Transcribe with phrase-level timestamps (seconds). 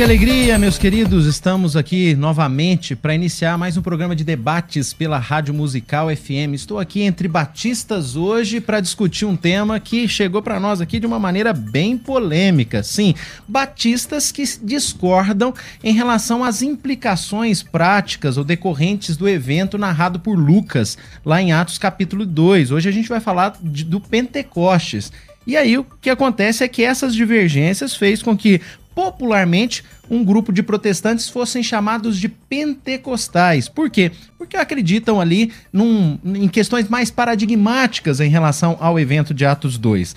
[0.00, 1.26] Que alegria, meus queridos!
[1.26, 6.54] Estamos aqui novamente para iniciar mais um programa de debates pela Rádio Musical FM.
[6.54, 11.06] Estou aqui entre batistas hoje para discutir um tema que chegou para nós aqui de
[11.06, 12.82] uma maneira bem polêmica.
[12.82, 13.14] Sim,
[13.46, 15.52] batistas que discordam
[15.84, 21.76] em relação às implicações práticas ou decorrentes do evento narrado por Lucas, lá em Atos
[21.76, 22.70] capítulo 2.
[22.70, 25.12] Hoje a gente vai falar de, do Pentecostes.
[25.46, 28.60] E aí o que acontece é que essas divergências fez com que
[28.94, 33.68] popularmente um grupo de protestantes fossem chamados de pentecostais.
[33.68, 34.12] Por quê?
[34.36, 40.16] Porque acreditam ali num, em questões mais paradigmáticas em relação ao evento de Atos 2.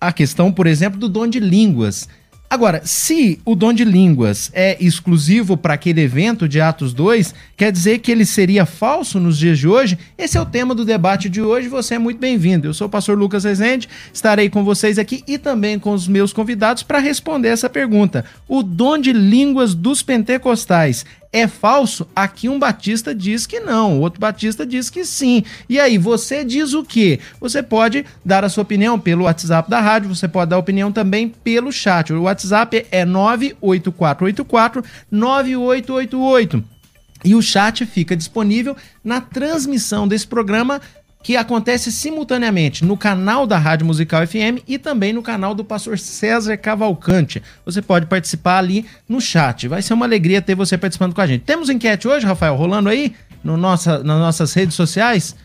[0.00, 2.08] A questão, por exemplo, do dom de línguas.
[2.52, 7.70] Agora, se o dom de línguas é exclusivo para aquele evento de Atos 2, quer
[7.70, 9.96] dizer que ele seria falso nos dias de hoje?
[10.18, 11.68] Esse é o tema do debate de hoje.
[11.68, 12.66] Você é muito bem-vindo.
[12.66, 16.32] Eu sou o pastor Lucas Rezende, estarei com vocês aqui e também com os meus
[16.32, 18.24] convidados para responder essa pergunta.
[18.48, 22.08] O dom de línguas dos pentecostais é falso?
[22.14, 25.44] Aqui um batista diz que não, outro batista diz que sim.
[25.68, 27.20] E aí, você diz o quê?
[27.40, 31.28] Você pode dar a sua opinião pelo WhatsApp da rádio, você pode dar opinião também
[31.28, 32.12] pelo chat.
[32.12, 36.64] O WhatsApp é 98484 9888.
[37.22, 40.80] E o chat fica disponível na transmissão desse programa
[41.22, 45.98] que acontece simultaneamente no canal da Rádio Musical FM e também no canal do pastor
[45.98, 47.42] César Cavalcante.
[47.64, 49.68] Você pode participar ali no chat.
[49.68, 51.42] Vai ser uma alegria ter você participando com a gente.
[51.42, 55.36] Temos enquete hoje, Rafael, rolando aí no nossa, nas nossas redes sociais?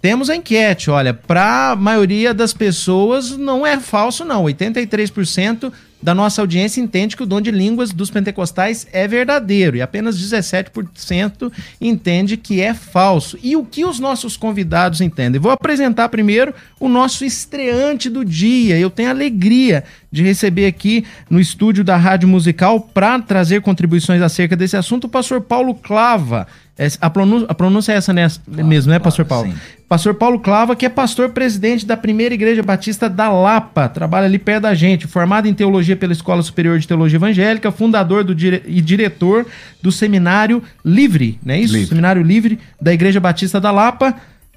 [0.00, 6.14] Temos a enquete, olha, para a maioria das pessoas não é falso não, 83% da
[6.14, 11.52] nossa audiência entende que o dom de línguas dos pentecostais é verdadeiro e apenas 17%
[11.80, 13.38] entende que é falso.
[13.42, 15.40] E o que os nossos convidados entendem?
[15.40, 18.78] Vou apresentar primeiro o nosso estreante do dia.
[18.78, 24.56] Eu tenho alegria de receber aqui no estúdio da Rádio Musical para trazer contribuições acerca
[24.56, 26.46] desse assunto o pastor Paulo Clava.
[26.82, 29.52] É, a pronúncia, a pronúncia é essa né, claro, mesmo, né, pastor Paulo?
[29.52, 29.56] Sim.
[29.88, 34.38] Pastor Paulo Clava, que é pastor presidente da Primeira Igreja Batista da Lapa, trabalha ali
[34.38, 38.62] perto da gente, formado em teologia pela Escola Superior de Teologia Evangélica, fundador do dire...
[38.66, 39.46] e diretor
[39.80, 41.74] do Seminário Livre, não é isso?
[41.74, 41.88] Livre.
[41.88, 44.16] Seminário Livre da Igreja Batista da Lapa,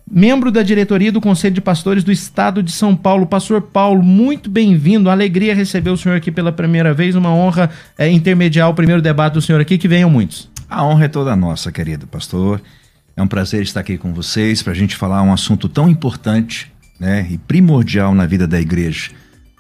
[0.10, 3.28] membro da diretoria do Conselho de Pastores do Estado de São Paulo.
[3.28, 5.10] Pastor Paulo, muito bem-vindo.
[5.10, 9.34] Alegria receber o senhor aqui pela primeira vez, uma honra é, intermediar o primeiro debate
[9.34, 10.55] do senhor aqui, que venham muitos.
[10.70, 12.62] A honra é toda nossa, querido pastor.
[13.16, 16.72] É um prazer estar aqui com vocês para a gente falar um assunto tão importante
[17.00, 19.12] né, e primordial na vida da igreja.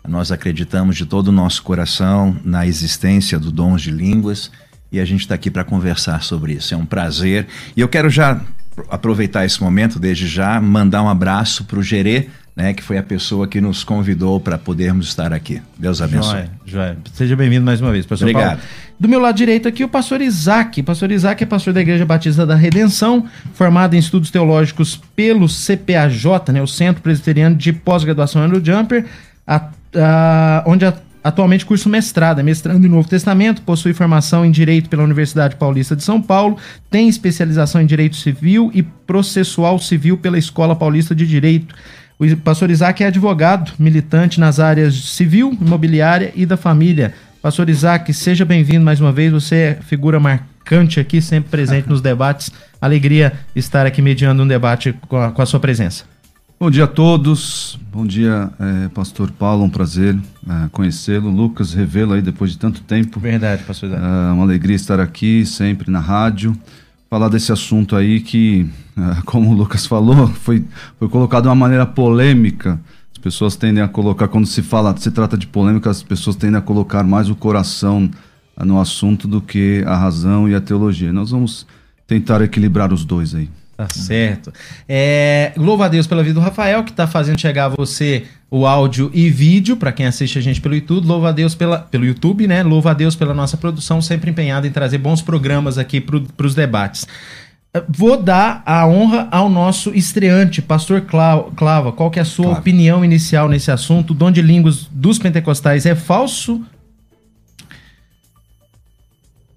[0.07, 4.51] Nós acreditamos de todo o nosso coração na existência do dons de línguas
[4.91, 6.73] e a gente está aqui para conversar sobre isso.
[6.73, 7.47] É um prazer.
[7.75, 8.41] E eu quero já
[8.89, 13.03] aproveitar esse momento, desde já, mandar um abraço para o Gerê, né, que foi a
[13.03, 15.61] pessoa que nos convidou para podermos estar aqui.
[15.77, 16.31] Deus abençoe.
[16.31, 16.97] Joia, joia.
[17.13, 18.57] Seja bem-vindo mais uma vez, pastor Obrigado.
[18.57, 18.63] Paulo.
[18.97, 20.79] Do meu lado direito aqui, o pastor Isaac.
[20.79, 25.47] O pastor Isaac é pastor da Igreja Batista da Redenção, formado em estudos teológicos pelo
[25.47, 29.05] CPAJ, né, o Centro Presbiteriano de Pós-Graduação no Jumper,
[29.45, 34.51] a, a, onde a, atualmente curso mestrado, é mestrando em Novo Testamento, possui formação em
[34.51, 36.57] Direito pela Universidade Paulista de São Paulo,
[36.89, 41.75] tem especialização em Direito Civil e Processual Civil pela Escola Paulista de Direito.
[42.17, 47.13] O pastor Isaac é advogado, militante nas áreas civil, imobiliária e da família.
[47.41, 49.33] Pastor Isaac, seja bem-vindo mais uma vez.
[49.33, 52.49] Você é figura marcante aqui, sempre presente nos debates.
[52.79, 56.05] Alegria estar aqui mediando um debate com a, com a sua presença.
[56.57, 57.77] Bom dia a todos.
[57.91, 59.65] Bom dia, é, Pastor Paulo.
[59.65, 61.29] Um prazer é, conhecê-lo.
[61.29, 63.19] Lucas Revelo aí depois de tanto tempo.
[63.19, 64.01] Verdade, Pastor Isaac.
[64.01, 66.57] É uma alegria estar aqui, sempre na rádio
[67.15, 68.67] falar desse assunto aí que,
[68.97, 70.65] é, como o Lucas falou, foi,
[70.99, 72.77] foi colocado de uma maneira polêmica.
[73.13, 76.57] As pessoas tendem a colocar, quando se fala, se trata de polêmica, as pessoas tendem
[76.57, 78.11] a colocar mais o coração
[78.57, 81.13] no assunto do que a razão e a teologia.
[81.13, 81.65] Nós vamos
[82.05, 83.49] tentar equilibrar os dois aí.
[83.77, 84.53] Tá certo.
[84.87, 88.65] É, louva a Deus pela vida do Rafael, que está fazendo chegar a você o
[88.65, 91.05] áudio e vídeo, para quem assiste a gente pelo YouTube.
[91.05, 92.63] Louva a Deus pela, pelo YouTube, né?
[92.63, 96.55] Louva a Deus pela nossa produção, sempre empenhada em trazer bons programas aqui para os
[96.55, 97.05] debates.
[97.89, 101.91] Vou dar a honra ao nosso estreante, pastor Clava.
[101.91, 102.59] Qual que é a sua claro.
[102.61, 104.11] opinião inicial nesse assunto?
[104.11, 106.63] O dom de línguas dos pentecostais é falso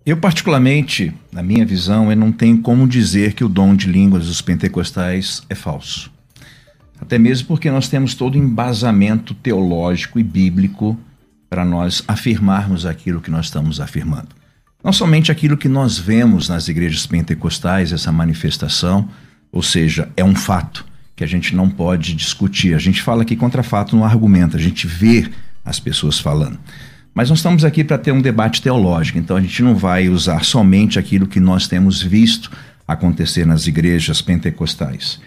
[0.09, 4.25] Eu, particularmente, na minha visão, eu não tenho como dizer que o dom de línguas
[4.25, 6.11] dos pentecostais é falso.
[6.99, 10.99] Até mesmo porque nós temos todo o embasamento teológico e bíblico
[11.51, 14.29] para nós afirmarmos aquilo que nós estamos afirmando.
[14.83, 19.11] Não somente aquilo que nós vemos nas igrejas pentecostais, essa manifestação,
[19.53, 22.75] ou seja, é um fato que a gente não pode discutir.
[22.75, 25.29] A gente fala aqui contra fato, não argumenta, a gente vê
[25.63, 26.59] as pessoas falando.
[27.19, 30.45] Mas nós estamos aqui para ter um debate teológico, então a gente não vai usar
[30.45, 32.49] somente aquilo que nós temos visto
[32.87, 35.21] acontecer nas igrejas pentecostais.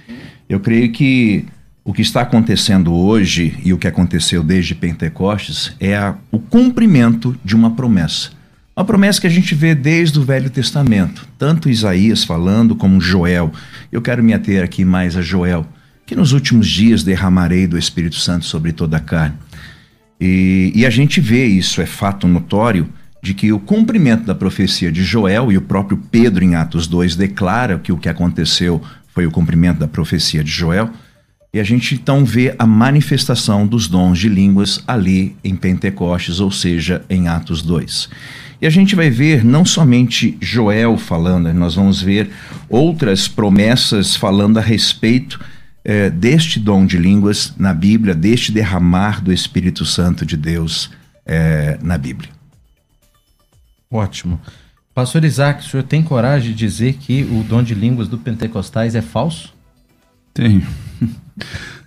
[0.48, 1.44] Eu creio que
[1.84, 7.36] o que está acontecendo hoje e o que aconteceu desde Pentecostes é a, o cumprimento
[7.44, 8.30] de uma promessa.
[8.74, 13.52] Uma promessa que a gente vê desde o Velho Testamento, tanto Isaías falando como Joel.
[13.92, 15.68] Eu quero me ater aqui mais a Joel,
[16.06, 19.36] que nos últimos dias derramarei do Espírito Santo sobre toda a carne.
[20.22, 22.88] E, e a gente vê isso, é fato notório,
[23.24, 27.16] de que o cumprimento da profecia de Joel e o próprio Pedro em Atos 2
[27.16, 28.80] declara que o que aconteceu
[29.14, 30.92] foi o cumprimento da profecia de Joel.
[31.54, 36.52] E a gente então vê a manifestação dos dons de línguas ali em Pentecostes, ou
[36.52, 38.10] seja, em Atos 2.
[38.62, 42.30] E a gente vai ver não somente Joel falando, nós vamos ver
[42.70, 45.40] outras promessas falando a respeito
[45.83, 50.92] é, deste dom de línguas na Bíblia, deste derramar do Espírito Santo de Deus
[51.25, 52.30] é, na Bíblia.
[53.89, 54.39] Ótimo.
[54.94, 58.94] Pastor Isaac, o senhor tem coragem de dizer que o dom de línguas do Pentecostais
[58.94, 59.54] é falso?
[60.33, 60.66] Tenho.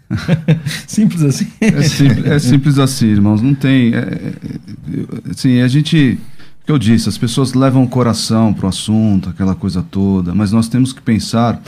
[0.87, 1.47] simples assim?
[1.61, 3.41] É simples, é simples assim, irmãos.
[3.41, 3.95] Não tem.
[3.95, 6.19] É, é, assim, a gente.
[6.63, 10.35] O que eu disse, as pessoas levam o coração para o assunto, aquela coisa toda,
[10.35, 11.61] mas nós temos que pensar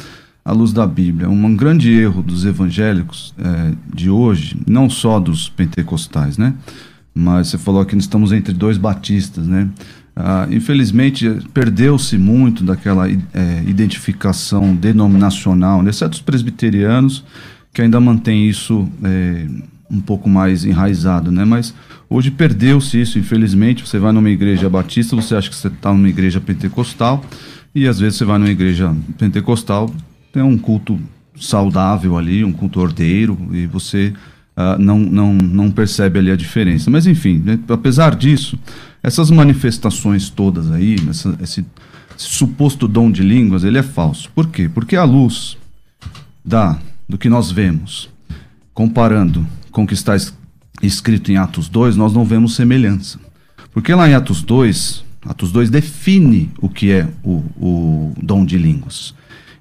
[0.46, 1.28] à luz da Bíblia.
[1.28, 6.54] Um grande erro dos evangélicos é, de hoje, não só dos pentecostais, né?
[7.12, 9.68] Mas você falou que estamos entre dois batistas, né?
[10.14, 15.90] Ah, infelizmente, perdeu-se muito daquela é, identificação denominacional, né?
[15.90, 17.24] exceto os presbiterianos,
[17.74, 19.46] que ainda mantém isso é,
[19.90, 21.44] um pouco mais enraizado, né?
[21.44, 21.74] Mas
[22.08, 23.84] hoje perdeu-se isso, infelizmente.
[23.84, 27.24] Você vai numa igreja batista, você acha que você está numa igreja pentecostal,
[27.74, 29.92] e às vezes você vai numa igreja pentecostal,
[30.36, 31.00] tem um culto
[31.40, 34.12] saudável ali, um culto ordeiro, e você
[34.54, 36.90] uh, não, não, não percebe ali a diferença.
[36.90, 38.58] Mas enfim, né, apesar disso,
[39.02, 41.64] essas manifestações todas aí, essa, esse,
[42.14, 44.30] esse, suposto dom de línguas, ele é falso.
[44.34, 44.68] Por quê?
[44.68, 45.56] Porque a luz
[46.44, 46.78] da,
[47.08, 48.10] do que nós vemos,
[48.74, 50.14] comparando com o que está
[50.82, 53.18] escrito em Atos 2, nós não vemos semelhança.
[53.72, 58.58] Porque lá em Atos 2, Atos 2 define o que é o, o dom de
[58.58, 59.14] línguas.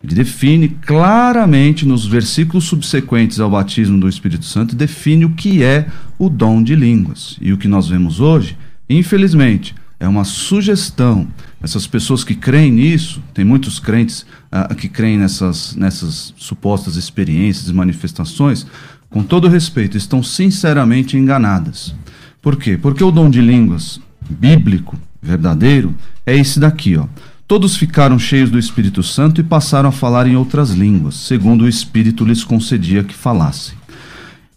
[0.06, 5.88] Ele define claramente nos versículos subsequentes ao batismo do Espírito Santo, define o que é
[6.20, 7.38] o dom de línguas.
[7.42, 8.56] E o que nós vemos hoje,
[8.88, 11.28] infelizmente, é uma sugestão.
[11.60, 17.68] Essas pessoas que creem nisso, tem muitos crentes uh, que creem nessas, nessas supostas experiências
[17.68, 18.68] e manifestações,
[19.10, 21.96] com todo respeito, estão sinceramente enganadas.
[22.44, 22.78] Por quê?
[22.78, 24.00] Porque o dom de línguas
[24.30, 25.96] bíblico, verdadeiro,
[26.28, 27.08] é esse daqui, ó.
[27.48, 31.70] Todos ficaram cheios do Espírito Santo e passaram a falar em outras línguas, segundo o
[31.70, 33.78] Espírito lhes concedia que falassem.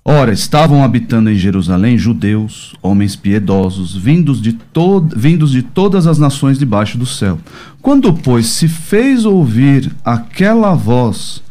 [0.02, 4.56] Ora, estavam habitando em Jerusalém judeus, homens piedosos, vindos de,
[5.14, 7.38] vindos de todas as nações debaixo do céu.
[7.82, 11.42] Quando, pois, se fez ouvir aquela voz,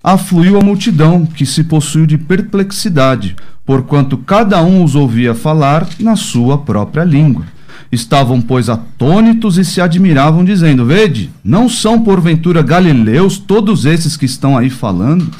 [0.00, 3.34] afluiu a multidão, que se possuiu de perplexidade,
[3.66, 7.53] porquanto cada um os ouvia falar na sua própria língua.
[7.94, 14.26] Estavam, pois, atônitos e se admiravam, dizendo: Vede, não são porventura galileus todos esses que
[14.26, 15.30] estão aí falando?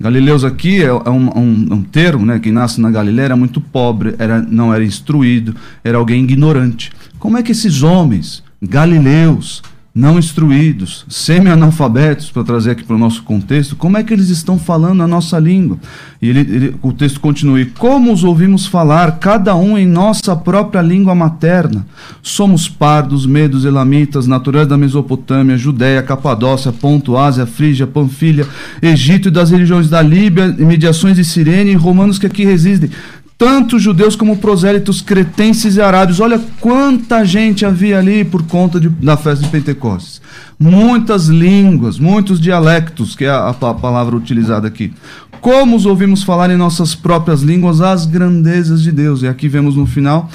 [0.00, 2.38] Galileus aqui é, é um, um, um, termo, né?
[2.38, 6.92] Quem nasce na Galileia era muito pobre, era, não era instruído, era alguém ignorante.
[7.18, 9.60] Como é que esses homens, galileus,
[9.98, 14.56] não instruídos, semi-analfabetos, para trazer aqui para o nosso contexto, como é que eles estão
[14.56, 15.76] falando a nossa língua?
[16.22, 20.80] E ele, ele, o texto continua: Como os ouvimos falar, cada um em nossa própria
[20.82, 21.84] língua materna?
[22.22, 28.46] Somos pardos, medos, elamitas, naturais da Mesopotâmia, Judéia, Capadócia, Ponto, Ásia, Frígia, Panfilha,
[28.80, 32.90] Egito e das regiões da Líbia, mediações de Sirene e romanos que aqui residem
[33.38, 36.18] tanto judeus como prosélitos cretenses e arábios.
[36.18, 40.20] Olha quanta gente havia ali por conta de, da festa de Pentecostes.
[40.58, 44.92] Muitas línguas, muitos dialectos, que é a, a palavra utilizada aqui.
[45.40, 49.22] Como os ouvimos falar em nossas próprias línguas as grandezas de Deus.
[49.22, 50.28] E aqui vemos no final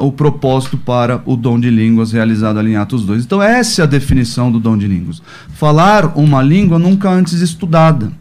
[0.00, 3.24] o propósito para o dom de línguas realizado ali em Atos 2.
[3.24, 5.22] Então, essa é a definição do dom de línguas.
[5.54, 8.12] Falar uma língua nunca antes estudada.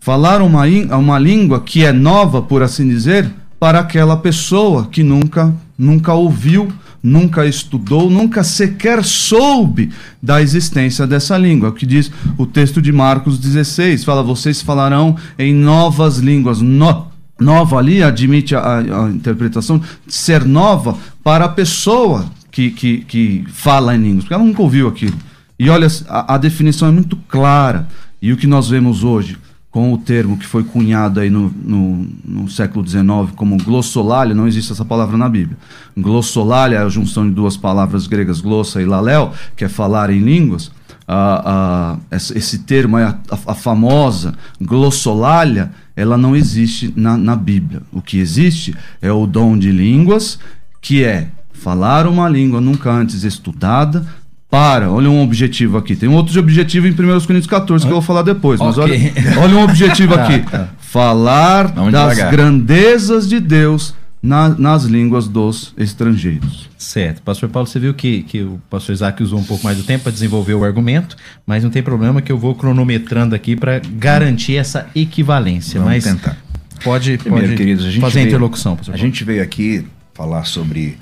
[0.00, 0.64] Falar uma,
[0.96, 6.72] uma língua que é nova, por assim dizer, para aquela pessoa que nunca, nunca ouviu
[7.02, 9.90] nunca estudou, nunca sequer soube
[10.22, 11.68] da existência dessa língua.
[11.68, 16.60] É o que diz o texto de Marcos 16: fala, vocês falarão em novas línguas.
[16.60, 17.06] No,
[17.38, 23.44] nova ali admite a, a, interpretação de ser nova para a pessoa que, que, que
[23.48, 25.16] fala em línguas, porque ela nunca ouviu aquilo.
[25.58, 27.88] E olha, a, a definição é muito clara.
[28.22, 29.38] E o que nós vemos hoje?
[29.70, 34.48] Com o termo que foi cunhado aí no, no, no, século XIX como glossolalia, não
[34.48, 35.56] existe essa palavra na Bíblia.
[35.96, 40.18] Glossolalia é a junção de duas palavras gregas, glossa e laléu, que é falar em
[40.18, 40.72] línguas.
[41.06, 47.82] Ah, esse termo, a, a, famosa glossolalia, ela não existe na, na Bíblia.
[47.92, 50.38] O que existe é o dom de línguas,
[50.80, 54.06] que é falar uma língua nunca antes estudada,
[54.50, 55.94] para, olha um objetivo aqui.
[55.94, 59.12] Tem um outro objetivo em 1 Coríntios 14 que eu vou falar depois, mas okay.
[59.16, 60.40] olha, olha um objetivo aqui.
[60.40, 60.68] Tá, tá.
[60.78, 62.32] Falar Vamos das devagar.
[62.32, 66.68] grandezas de Deus na, nas línguas dos estrangeiros.
[66.76, 67.22] Certo.
[67.22, 70.04] Pastor Paulo, você viu que, que o pastor Isaac usou um pouco mais do tempo
[70.04, 71.16] para desenvolver o argumento,
[71.46, 75.80] mas não tem problema que eu vou cronometrando aqui para garantir essa equivalência.
[75.80, 76.36] Vamos mas tentar.
[76.82, 79.86] Pode, Primeiro, pode queridos, a gente fazer veio, a interlocução, pastor A gente veio aqui
[80.14, 80.98] falar sobre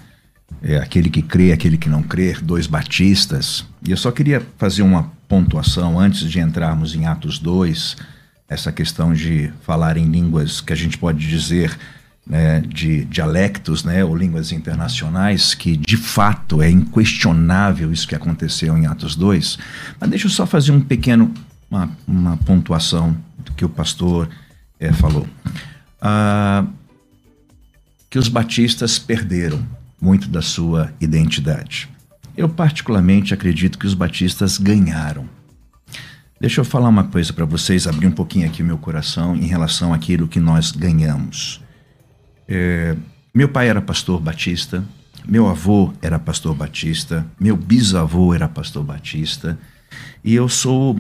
[0.63, 3.65] é, aquele que crê, aquele que não crê, dois batistas.
[3.87, 7.97] E eu só queria fazer uma pontuação antes de entrarmos em Atos 2,
[8.49, 11.79] essa questão de falar em línguas que a gente pode dizer
[12.27, 18.77] né, de dialectos, né, ou línguas internacionais, que de fato é inquestionável isso que aconteceu
[18.77, 19.59] em Atos 2.
[20.01, 21.33] Mas deixa eu só fazer um pequeno,
[21.71, 24.29] uma, uma pontuação do que o pastor
[24.81, 25.27] é, falou.
[26.01, 26.65] Ah,
[28.11, 29.63] que os batistas perderam
[30.01, 31.89] muito da sua identidade.
[32.37, 35.29] Eu, particularmente, acredito que os batistas ganharam.
[36.41, 39.93] Deixa eu falar uma coisa para vocês, abrir um pouquinho aqui meu coração em relação
[39.93, 41.61] àquilo que nós ganhamos.
[42.47, 42.97] É,
[43.35, 44.85] meu pai era pastor batista,
[45.27, 49.59] meu avô era pastor batista, meu bisavô era pastor batista,
[50.23, 50.99] e eu sou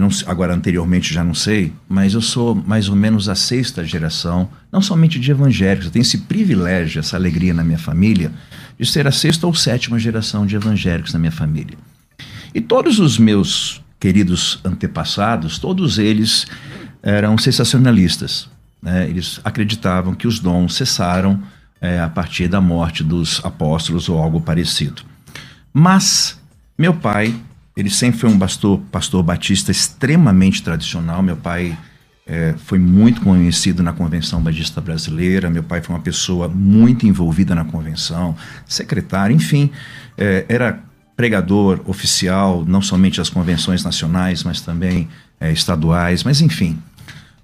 [0.00, 4.48] não, agora anteriormente já não sei, mas eu sou mais ou menos a sexta geração,
[4.70, 8.30] não somente de evangélicos, eu tenho esse privilégio, essa alegria na minha família,
[8.78, 11.78] de ser a sexta ou sétima geração de evangélicos na minha família.
[12.54, 16.46] E todos os meus queridos antepassados, todos eles
[17.02, 18.48] eram sensacionalistas.
[18.82, 19.08] Né?
[19.08, 21.42] Eles acreditavam que os dons cessaram
[21.80, 25.02] é, a partir da morte dos apóstolos ou algo parecido.
[25.72, 26.40] Mas
[26.78, 27.34] meu pai
[27.76, 31.22] ele sempre foi um pastor, pastor batista extremamente tradicional.
[31.22, 31.76] Meu pai
[32.26, 35.50] é, foi muito conhecido na Convenção Batista Brasileira.
[35.50, 38.34] Meu pai foi uma pessoa muito envolvida na convenção,
[38.66, 39.70] secretário, enfim,
[40.16, 40.82] é, era
[41.16, 45.08] pregador oficial, não somente das convenções nacionais, mas também
[45.40, 46.78] é, estaduais, mas enfim,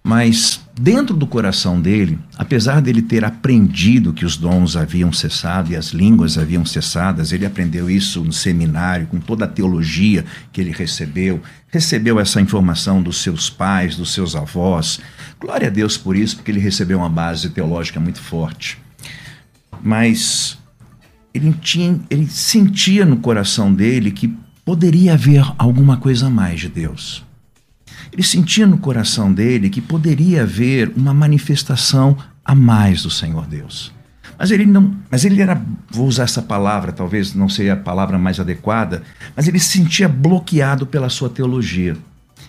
[0.02, 5.76] mas dentro do coração dele, apesar dele ter aprendido que os dons haviam cessado e
[5.76, 10.73] as línguas haviam cessadas, ele aprendeu isso no seminário, com toda a teologia que ele
[10.73, 14.99] recebeu, recebeu essa informação dos seus pais, dos seus avós.
[15.38, 18.78] Glória a Deus por isso, porque ele recebeu uma base teológica muito forte.
[19.80, 20.59] Mas
[21.32, 26.68] ele, tinha, ele sentia no coração dele que poderia haver alguma coisa a mais de
[26.68, 27.25] Deus.
[28.12, 33.92] Ele sentia no coração dele que poderia haver uma manifestação a mais do Senhor Deus.
[34.38, 38.19] Mas ele não, mas ele era, vou usar essa palavra, talvez não seja a palavra
[38.19, 39.02] mais adequada,
[39.37, 41.97] mas ele se sentia bloqueado pela sua teologia.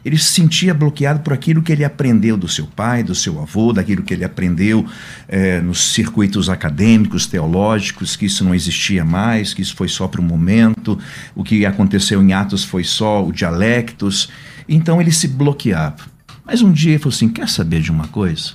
[0.04, 3.72] Ele se sentia bloqueado por aquilo que ele aprendeu do seu pai, do seu avô,
[3.72, 4.86] daquilo que ele aprendeu
[5.30, 10.20] é, nos circuitos acadêmicos, teológicos, que isso não existia mais, que isso foi só para
[10.20, 11.00] o momento,
[11.34, 14.30] o que aconteceu em Atos foi só o dialectos.
[14.68, 16.14] Então ele se bloqueava.
[16.46, 18.54] Mas um dia ele falou assim: quer saber de uma coisa?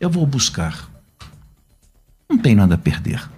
[0.00, 0.88] Eu vou buscar.
[2.28, 3.28] Não tem nada a perder.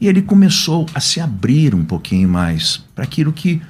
[0.00, 3.62] E ele começou a se abrir um pouquinho mais para aquilo que,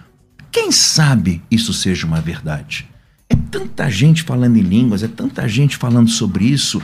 [0.51, 2.89] quem sabe, isso seja uma verdade.
[3.29, 6.83] É tanta gente falando em línguas, é tanta gente falando sobre isso.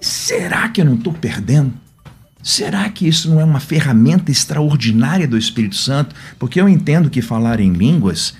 [0.00, 1.72] Será que eu não estou perdendo?
[2.42, 6.14] Será que isso não é uma ferramenta extraordinária do Espírito Santo?
[6.38, 8.34] Porque eu entendo que falar em línguas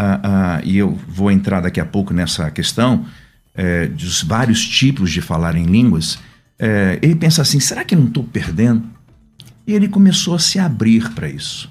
[0.00, 3.04] ah, ah, e eu vou entrar daqui a pouco nessa questão
[3.54, 6.18] é, dos vários tipos de falar em línguas,
[6.58, 8.82] é, ele pensa assim: será que eu não estou perdendo?
[9.66, 11.70] E ele começou a se abrir para isso.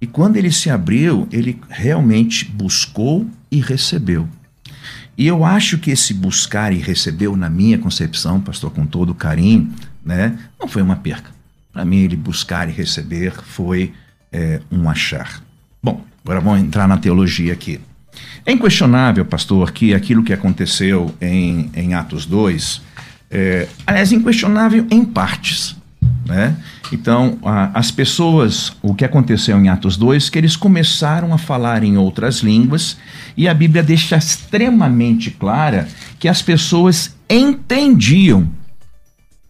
[0.00, 4.28] E quando ele se abriu, ele realmente buscou e recebeu.
[5.18, 9.72] E eu acho que esse buscar e recebeu, na minha concepção, pastor, com todo carinho,
[10.04, 11.30] né, não foi uma perca.
[11.72, 13.92] Para mim, ele buscar e receber foi
[14.32, 15.42] é, um achar.
[15.82, 17.78] Bom, Agora vamos entrar na teologia aqui.
[18.46, 22.80] É inquestionável, pastor, que aquilo que aconteceu em, em Atos 2,
[23.30, 25.76] é, aliás, inquestionável em partes.
[26.24, 26.56] Né?
[26.90, 31.84] Então, a, as pessoas, o que aconteceu em Atos 2, que eles começaram a falar
[31.84, 32.96] em outras línguas,
[33.36, 35.86] e a Bíblia deixa extremamente clara
[36.18, 38.48] que as pessoas entendiam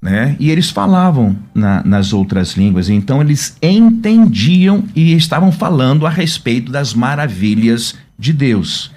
[0.04, 0.36] né?
[0.38, 6.70] E eles falavam na, nas outras línguas, então eles entendiam e estavam falando a respeito
[6.70, 8.90] das maravilhas de Deus.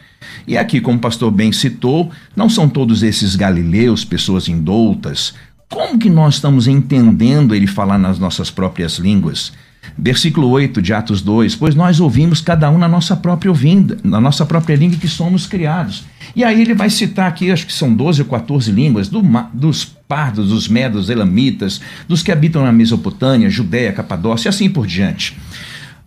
[0.45, 5.33] E aqui, como o pastor bem citou, não são todos esses galileus, pessoas indoutas.
[5.69, 9.53] Como que nós estamos entendendo ele falar nas nossas próprias línguas?
[9.97, 14.19] Versículo 8 de Atos 2: Pois nós ouvimos cada um na nossa própria ouvinda, na
[14.19, 16.05] nossa própria língua que somos criados.
[16.35, 19.21] E aí ele vai citar aqui, acho que são 12 ou 14 línguas, do,
[19.53, 24.87] dos pardos, dos medos, elamitas, dos que habitam na Mesopotâmia, Judéia, Capadócia e assim por
[24.87, 25.37] diante.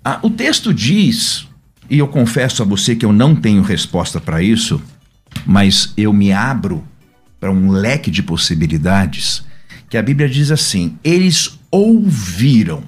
[0.04, 1.46] Ah, o texto diz,
[1.88, 4.80] e eu confesso a você que eu não tenho resposta para isso,
[5.44, 6.84] mas eu me abro
[7.38, 9.42] para um leque de possibilidades,
[9.88, 12.82] que a Bíblia diz assim: eles ouviram.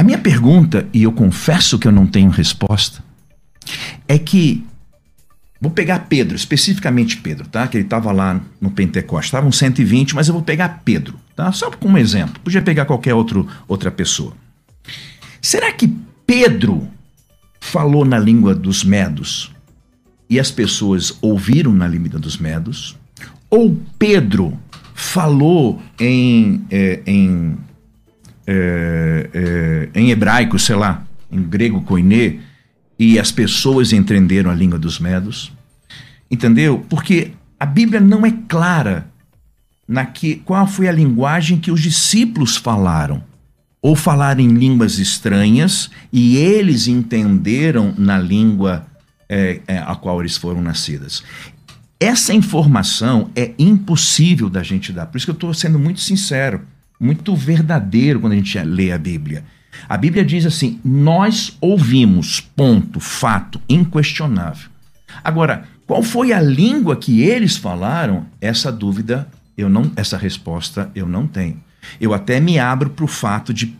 [0.00, 3.04] A minha pergunta, e eu confesso que eu não tenho resposta,
[4.08, 4.64] é que
[5.60, 7.68] Vou pegar Pedro, especificamente Pedro, tá?
[7.68, 9.26] Que ele estava lá no Pentecostes.
[9.26, 11.52] Estavam 120, mas eu vou pegar Pedro, tá?
[11.52, 12.40] Só como exemplo.
[12.42, 14.32] Podia pegar qualquer outro, outra pessoa.
[15.38, 15.94] Será que
[16.26, 16.88] Pedro
[17.60, 19.52] falou na língua dos medos
[20.30, 22.96] e as pessoas ouviram na língua dos medos?
[23.50, 24.58] Ou Pedro
[24.94, 27.58] falou em, é, em,
[28.46, 32.38] é, é, em hebraico, sei lá, em grego koiné,
[32.98, 35.52] e as pessoas entenderam a língua dos medos.
[36.30, 36.84] Entendeu?
[36.88, 39.10] Porque a Bíblia não é clara
[39.86, 43.22] na que, qual foi a linguagem que os discípulos falaram.
[43.82, 48.86] Ou falaram em línguas estranhas e eles entenderam na língua
[49.28, 51.22] é, é, a qual eles foram nascidas.
[51.98, 55.06] Essa informação é impossível da gente dar.
[55.06, 56.62] Por isso que eu estou sendo muito sincero,
[57.00, 59.42] muito verdadeiro quando a gente lê a Bíblia.
[59.88, 64.68] A Bíblia diz assim: nós ouvimos, ponto, fato, inquestionável.
[65.24, 68.26] Agora, qual foi a língua que eles falaram?
[68.40, 71.60] Essa dúvida, eu não, essa resposta eu não tenho.
[72.00, 73.74] Eu até me abro para o fato de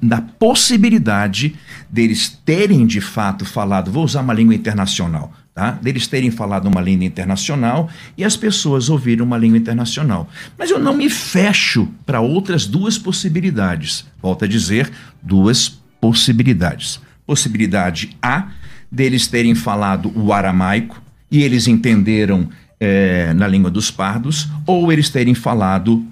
[0.00, 1.56] da possibilidade
[1.88, 5.70] deles terem de fato falado, vou usar uma língua internacional, tá?
[5.70, 10.28] Deles terem falado uma língua internacional e as pessoas ouviram uma língua internacional.
[10.58, 14.04] Mas eu não me fecho para outras duas possibilidades.
[14.20, 14.92] Volto a dizer,
[15.22, 17.00] duas possibilidades.
[17.26, 18.48] Possibilidade A,
[18.92, 25.08] deles terem falado o aramaico e eles entenderam é, na língua dos pardos, ou eles
[25.08, 26.04] terem falado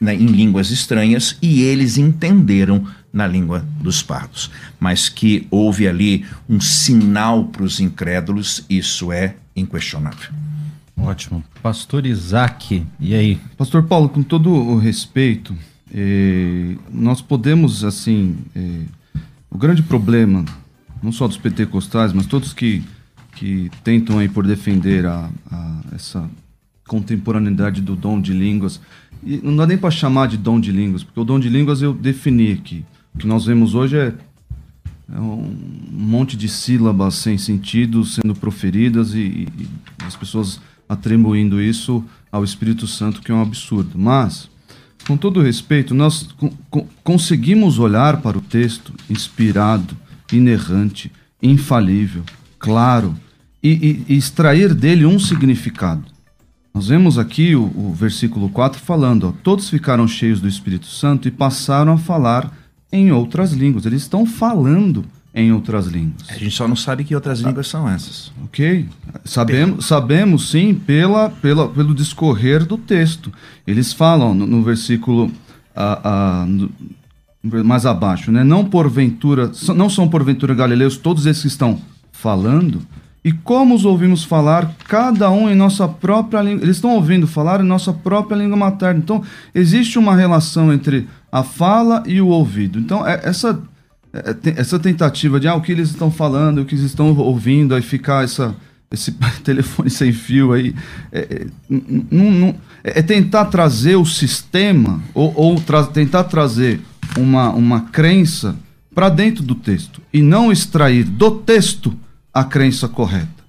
[0.00, 2.86] né, em línguas estranhas e eles entenderam
[3.16, 4.50] na língua dos pardos.
[4.78, 10.30] Mas que houve ali um sinal para os incrédulos, isso é inquestionável.
[10.98, 11.42] Ótimo.
[11.62, 13.40] Pastor Isaac, e aí?
[13.56, 15.56] Pastor Paulo, com todo o respeito,
[15.92, 18.82] eh, nós podemos, assim, eh,
[19.50, 20.44] o grande problema,
[21.02, 22.82] não só dos pentecostais, mas todos que,
[23.34, 26.28] que tentam aí por defender a, a essa
[26.86, 28.80] contemporaneidade do dom de línguas,
[29.22, 31.82] e não dá nem para chamar de dom de línguas, porque o dom de línguas
[31.82, 32.84] eu defini aqui.
[33.16, 34.12] O que nós vemos hoje é,
[35.10, 35.50] é um
[35.90, 39.66] monte de sílabas sem sentido sendo proferidas e, e,
[40.06, 43.98] as pessoas atribuindo isso ao Espírito Santo, que é um absurdo.
[43.98, 44.50] Mas,
[45.06, 46.28] com todo respeito, nós
[47.02, 49.96] conseguimos olhar para o texto inspirado,
[50.30, 51.10] inerrante,
[51.42, 52.22] infalível,
[52.58, 53.16] claro,
[53.62, 56.04] e, e extrair dele um significado.
[56.74, 61.26] Nós vemos aqui o, o versículo 4 falando: ó, todos ficaram cheios do Espírito Santo
[61.26, 63.86] e passaram a falar em outras línguas.
[63.86, 66.28] Eles estão falando em outras línguas.
[66.30, 68.32] A gente só não sabe que outras línguas são essas.
[68.44, 68.88] Ok.
[69.24, 73.30] Sabemos, sabemos sim pela, pela, pelo discorrer do texto.
[73.66, 75.30] Eles falam no, no versículo
[75.74, 76.70] a, a, no,
[77.42, 78.42] mais abaixo, né?
[78.42, 81.78] Não porventura, não são porventura galileus todos esses que estão
[82.10, 82.80] falando,
[83.22, 86.64] e como os ouvimos falar, cada um em nossa própria língua.
[86.64, 89.00] Eles estão ouvindo falar em nossa própria língua materna.
[89.00, 89.20] Então,
[89.52, 92.78] existe uma relação entre a fala e o ouvido.
[92.78, 93.62] Então, é, essa,
[94.10, 97.74] é, essa tentativa de ah, o que eles estão falando, o que eles estão ouvindo,
[97.74, 98.56] aí ficar essa,
[98.90, 99.12] esse
[99.44, 100.74] telefone sem fio aí,
[101.12, 106.80] é, é, é tentar trazer o sistema ou, ou tra tentar trazer
[107.18, 108.56] uma, uma crença
[108.94, 111.94] para dentro do texto e não extrair do texto
[112.32, 113.44] a crença correta.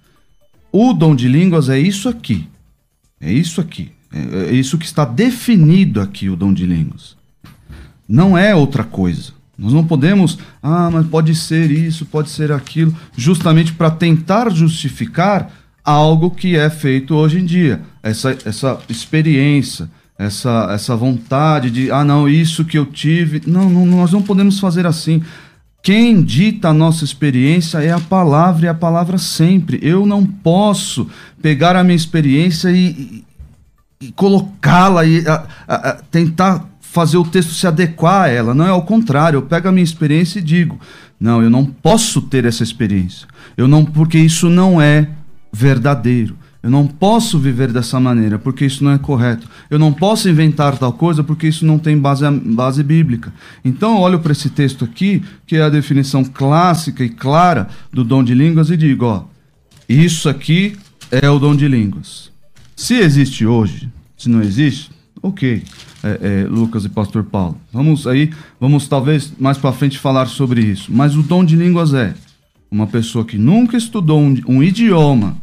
[0.73, 2.49] O dom de línguas é isso aqui.
[3.21, 3.93] É isso aqui.
[4.11, 7.16] É, é isso que está definido aqui, o dom de línguas.
[8.07, 9.33] Não é outra coisa.
[9.57, 15.51] Nós não podemos, ah, mas pode ser isso, pode ser aquilo, justamente para tentar justificar
[15.83, 17.81] algo que é feito hoje em dia.
[18.03, 23.41] Essa, essa experiência, essa, essa vontade de, ah, não, isso que eu tive.
[23.47, 25.23] Não, não, nós não podemos fazer assim.
[25.81, 29.79] Quem dita a nossa experiência é a palavra e a palavra sempre.
[29.81, 31.07] Eu não posso
[31.41, 33.23] pegar a minha experiência e,
[34.01, 36.67] e, e colocá-la e a, a, a, tentar
[36.97, 38.55] fazer o texto se adequar a ela.
[38.55, 39.37] Não é ao contrário.
[39.37, 40.79] Eu pego a minha experiência e digo:
[41.19, 43.27] não, eu não posso ter essa experiência.
[43.55, 45.07] Eu não, porque isso não é
[45.53, 46.35] verdadeiro.
[46.63, 49.47] Eu não posso viver dessa maneira, porque isso não é correto.
[49.69, 53.31] Eu não posso inventar tal coisa, porque isso não tem base, base bíblica.
[53.63, 58.03] Então, eu olho para esse texto aqui, que é a definição clássica e clara do
[58.03, 59.23] dom de línguas, e digo: ó,
[59.87, 60.75] isso aqui
[61.11, 62.31] é o dom de línguas.
[62.75, 64.89] Se existe hoje, se não existe,
[65.21, 65.61] ok.
[66.03, 67.59] É, é, Lucas e Pastor Paulo.
[67.73, 70.91] Vamos aí, vamos talvez mais para frente falar sobre isso.
[70.93, 72.13] Mas o dom de línguas é
[72.69, 75.35] uma pessoa que nunca estudou um, um idioma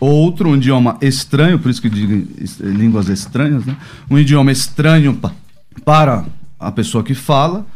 [0.00, 2.26] outro, um idioma estranho, por isso que digo
[2.60, 3.76] línguas estranhas, né?
[4.10, 5.32] Um idioma estranho pa
[5.84, 6.24] para
[6.58, 7.66] a pessoa que fala,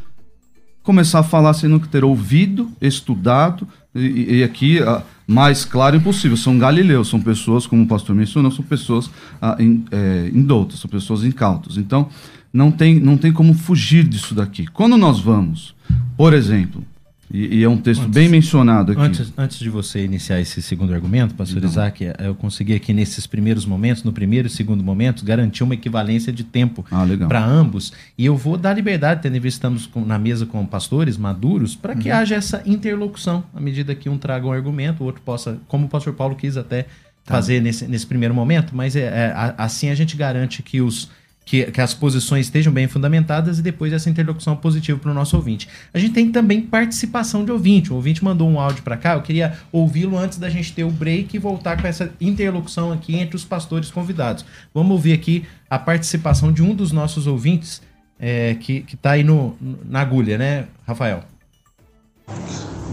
[0.82, 6.36] começar a falar sem nunca ter ouvido, estudado, e, e aqui, a, mais claro impossível,
[6.36, 10.90] são galileus, são pessoas, como o pastor mencionou, são pessoas ah, in, é, indoutas, são
[10.90, 11.76] pessoas incautas.
[11.76, 12.08] Então,
[12.52, 14.66] não tem, não tem como fugir disso daqui.
[14.66, 15.74] Quando nós vamos,
[16.16, 16.84] por exemplo,
[17.32, 19.00] e, e, é um texto antes, bem mencionado aqui.
[19.00, 21.70] Antes, antes de você iniciar esse segundo argumento, pastor então.
[21.70, 25.74] Isaac, é, eu consegui aqui nesses primeiros momentos, no primeiro e segundo momento, garantir uma
[25.74, 27.92] equivalência de tempo ah, para ambos.
[28.18, 31.76] E eu vou dar liberdade, tendo em vista estamos com, na mesa com pastores maduros,
[31.76, 32.16] para que uhum.
[32.16, 35.88] haja essa interlocução, à medida que um traga um argumento, o outro possa, como o
[35.88, 36.88] pastor Paulo quis até tá.
[37.34, 41.10] fazer nesse, nesse primeiro momento, mas é, é, assim a gente garante que os
[41.50, 45.34] que, que as posições estejam bem fundamentadas e depois essa interlocução positiva para o nosso
[45.34, 45.68] ouvinte.
[45.92, 47.92] A gente tem também participação de ouvinte.
[47.92, 50.90] O ouvinte mandou um áudio para cá, eu queria ouvi-lo antes da gente ter o
[50.92, 54.44] break e voltar com essa interlocução aqui entre os pastores convidados.
[54.72, 57.82] Vamos ouvir aqui a participação de um dos nossos ouvintes
[58.16, 61.24] é, que está aí no, na agulha, né, Rafael?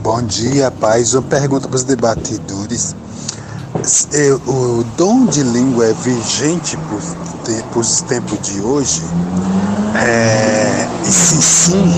[0.01, 1.13] Bom dia, paz.
[1.13, 2.95] Uma pergunta para os debatedores.
[4.45, 9.03] O dom de língua é vigente para os tempos de hoje?
[9.95, 11.93] É, e se sim,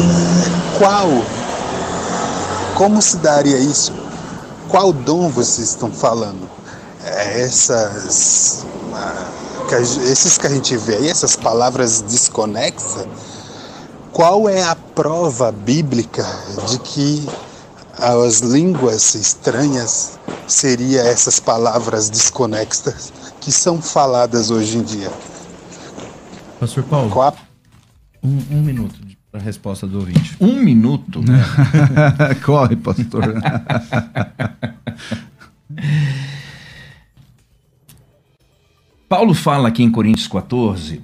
[0.77, 1.08] qual?
[2.75, 3.93] Como se daria isso?
[4.67, 6.49] Qual dom vocês estão falando?
[7.03, 8.65] É, essas,
[10.03, 13.08] esses que a gente vê aí, essas palavras desconexas,
[14.12, 16.25] qual é a prova bíblica
[16.67, 17.29] de que
[17.97, 20.18] as línguas estranhas
[20.51, 25.12] seria essas palavras desconexas que são faladas hoje em dia.
[26.59, 27.38] Pastor Paulo, Qual?
[28.21, 28.99] Um, um minuto
[29.31, 30.35] para a resposta do ouvinte.
[30.41, 31.21] Um minuto?
[32.43, 33.23] Corre, pastor.
[39.07, 41.01] Paulo fala aqui em Coríntios 14,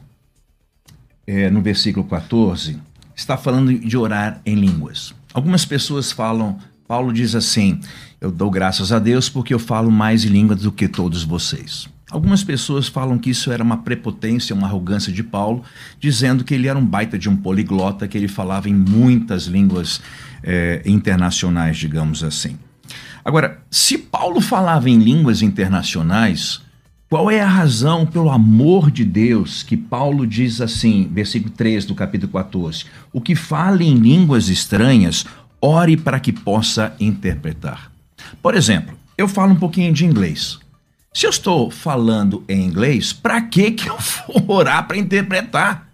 [1.25, 2.79] é, no versículo 14,
[3.15, 5.15] está falando de orar em línguas.
[5.33, 7.79] Algumas pessoas falam Paulo diz assim:
[8.21, 11.87] Eu dou graças a Deus porque eu falo mais línguas do que todos vocês.
[12.11, 15.63] Algumas pessoas falam que isso era uma prepotência, uma arrogância de Paulo,
[15.99, 20.01] dizendo que ele era um baita de um poliglota, que ele falava em muitas línguas
[20.43, 22.57] é, internacionais, digamos assim.
[23.23, 26.61] Agora, se Paulo falava em línguas internacionais,
[27.09, 31.95] qual é a razão, pelo amor de Deus, que Paulo diz assim, versículo 3 do
[31.95, 35.25] capítulo 14: O que fala em línguas estranhas,
[35.65, 37.91] ore para que possa interpretar.
[38.41, 40.59] Por exemplo, eu falo um pouquinho de inglês.
[41.13, 45.85] Se eu estou falando em inglês, para que que eu vou orar para interpretar?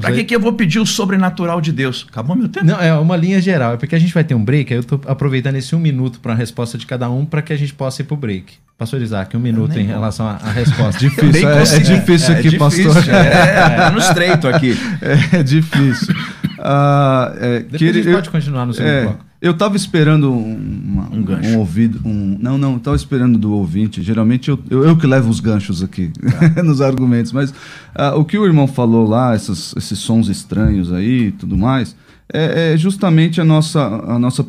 [0.00, 2.06] Para que, que eu vou pedir o sobrenatural de Deus?
[2.08, 2.66] Acabou meu tempo?
[2.66, 3.74] Não, é uma linha geral.
[3.74, 6.20] É porque a gente vai ter um break, aí eu estou aproveitando esse um minuto
[6.20, 8.54] para a resposta de cada um para que a gente possa ir para o break.
[8.78, 10.98] Pastor Isaac, um minuto em relação à resposta.
[11.00, 13.14] difícil, é, é, difícil é, aqui, é difícil, pastor.
[13.14, 14.78] É, é, no estreito aqui.
[15.00, 16.14] É, difícil.
[16.62, 19.24] Uh, é, Depois que ele, a gente pode continuar no segundo é, bloco.
[19.40, 21.48] Eu estava esperando um, um, gancho.
[21.48, 22.00] Um ouvido.
[22.04, 24.00] Um, não, não, estava esperando do ouvinte.
[24.00, 26.12] Geralmente eu, eu, eu que levo os ganchos aqui
[26.54, 26.62] tá.
[26.62, 27.32] nos argumentos.
[27.32, 31.58] Mas uh, o que o irmão falou lá, essas, esses sons estranhos aí e tudo
[31.58, 31.96] mais,
[32.32, 34.46] é, é, justamente a nossa, a nossa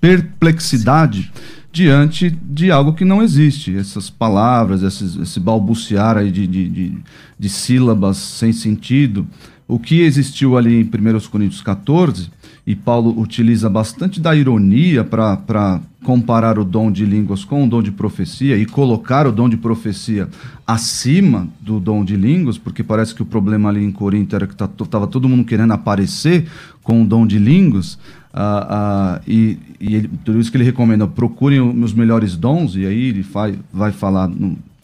[0.00, 1.30] perplexidade
[1.70, 3.76] diante de algo que não existe.
[3.76, 6.98] Essas palavras, esses, esse balbuciar aí de, de, de,
[7.38, 9.26] de sílabas sem sentido.
[9.68, 12.30] O que existiu ali em 1 Coríntios 14,
[12.66, 17.82] e Paulo utiliza bastante da ironia para comparar o dom de línguas com o dom
[17.82, 20.28] de profecia e colocar o dom de profecia
[20.66, 24.54] acima do dom de línguas, porque parece que o problema ali em Corinto era que
[24.54, 24.72] estava
[25.06, 26.46] tá, todo mundo querendo aparecer
[26.82, 27.94] com o dom de línguas.
[28.34, 32.86] Uh, uh, e, e ele, por isso que ele recomenda procurem os melhores dons, e
[32.86, 34.30] aí ele vai, vai falar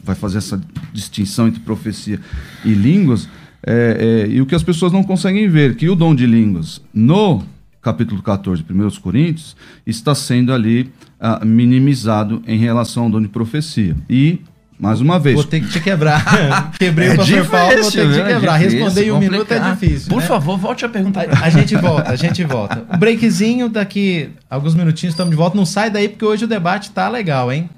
[0.04, 0.60] vai fazer essa
[0.92, 2.20] distinção entre profecia
[2.64, 3.26] e línguas,
[3.66, 6.80] é, é, e o que as pessoas não conseguem ver, que o dom de línguas
[6.92, 7.42] no
[7.80, 13.28] capítulo 14 de 1 Coríntios está sendo ali ah, minimizado em relação ao dom de
[13.28, 13.94] profecia.
[14.08, 14.40] E
[14.78, 15.36] mais uma vez.
[15.36, 16.72] Vou ter que te quebrar.
[16.78, 18.34] Quebrei é o pastor Paulo, vou ter que te né?
[18.34, 18.60] quebrar.
[18.60, 20.08] É Responder em um minuto é difícil.
[20.08, 20.26] Por né?
[20.26, 21.20] favor, volte a pergunta.
[21.20, 22.84] A, a, gente volta, a gente volta.
[22.92, 25.56] Um breakzinho, daqui alguns minutinhos estamos de volta.
[25.56, 27.68] Não sai daí porque hoje o debate tá legal, hein?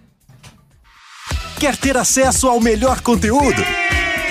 [1.58, 3.62] Quer ter acesso ao melhor conteúdo?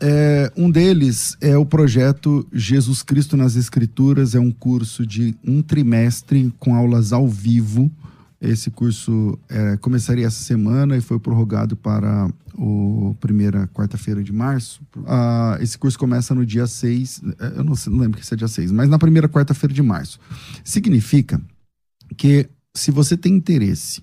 [0.00, 4.34] É, um deles é o projeto Jesus Cristo nas Escrituras.
[4.34, 7.90] É um curso de um trimestre com aulas ao vivo.
[8.40, 14.80] Esse curso é, começaria essa semana e foi prorrogado para a primeira quarta-feira de março.
[15.06, 18.46] Ah, esse curso começa no dia 6, é, eu não, não lembro que é dia
[18.46, 20.20] 6, mas na primeira quarta-feira de março.
[20.62, 21.40] Significa
[22.16, 24.02] que se você tem interesse,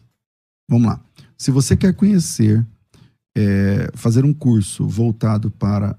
[0.70, 1.00] vamos lá,
[1.38, 2.66] se você quer conhecer
[3.36, 5.96] é, fazer um curso voltado para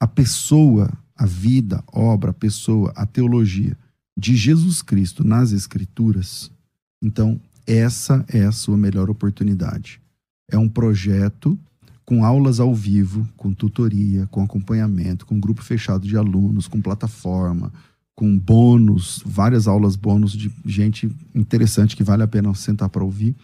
[0.00, 3.76] a pessoa, a vida, obra, pessoa, a teologia
[4.16, 6.50] de Jesus Cristo nas Escrituras,
[7.02, 10.00] então essa é a sua melhor oportunidade.
[10.50, 11.58] É um projeto
[12.04, 17.72] com aulas ao vivo, com tutoria, com acompanhamento, com grupo fechado de alunos, com plataforma,
[18.16, 23.36] com bônus, várias aulas bônus de gente interessante que vale a pena sentar para ouvir.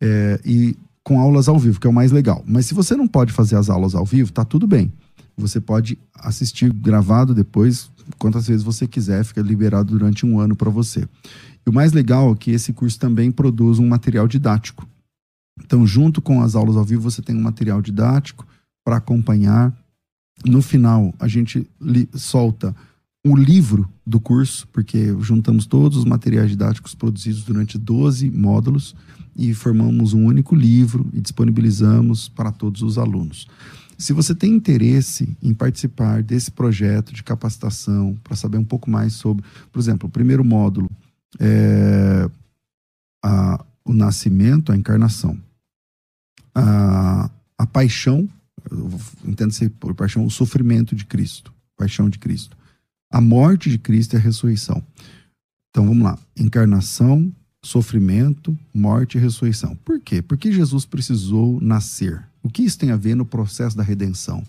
[0.00, 0.76] É, e
[1.10, 2.44] com aulas ao vivo, que é o mais legal.
[2.46, 4.92] Mas se você não pode fazer as aulas ao vivo, tá tudo bem.
[5.36, 10.70] Você pode assistir gravado depois, quantas vezes você quiser, fica liberado durante um ano para
[10.70, 11.08] você.
[11.66, 14.88] E o mais legal é que esse curso também produz um material didático.
[15.60, 18.46] Então, junto com as aulas ao vivo, você tem um material didático
[18.84, 19.76] para acompanhar.
[20.44, 21.68] No final, a gente
[22.14, 22.72] solta
[23.26, 28.94] um livro do curso, porque juntamos todos os materiais didáticos produzidos durante 12 módulos
[29.36, 33.46] e formamos um único livro e disponibilizamos para todos os alunos.
[33.98, 39.12] Se você tem interesse em participar desse projeto de capacitação, para saber um pouco mais
[39.12, 40.90] sobre, por exemplo, o primeiro módulo
[41.38, 42.28] é
[43.22, 45.38] a, o nascimento, a encarnação,
[46.54, 48.28] a, a paixão,
[49.24, 52.56] entende-se por paixão, o sofrimento de Cristo, paixão de Cristo,
[53.12, 54.82] a morte de Cristo e a ressurreição.
[55.70, 57.30] Então vamos lá: encarnação,
[57.64, 59.76] sofrimento, morte e ressurreição.
[59.76, 60.22] Por quê?
[60.22, 62.24] Porque Jesus precisou nascer.
[62.42, 64.42] O que isso tem a ver no processo da redenção?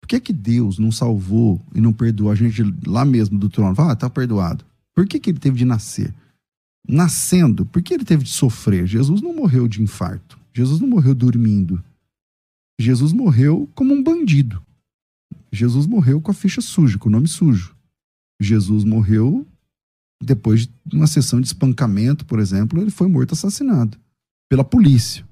[0.00, 3.74] Por que, que Deus não salvou e não perdoou a gente lá mesmo do trono?
[3.78, 4.64] Ah, tá perdoado.
[4.94, 6.12] Por que, que ele teve de nascer?
[6.86, 8.86] Nascendo, por que ele teve de sofrer?
[8.86, 10.38] Jesus não morreu de infarto.
[10.52, 11.82] Jesus não morreu dormindo.
[12.80, 14.60] Jesus morreu como um bandido.
[15.52, 17.74] Jesus morreu com a ficha suja, com o nome sujo.
[18.40, 19.46] Jesus morreu
[20.22, 23.98] depois de uma sessão de espancamento, por exemplo, ele foi morto assassinado
[24.48, 25.26] pela polícia.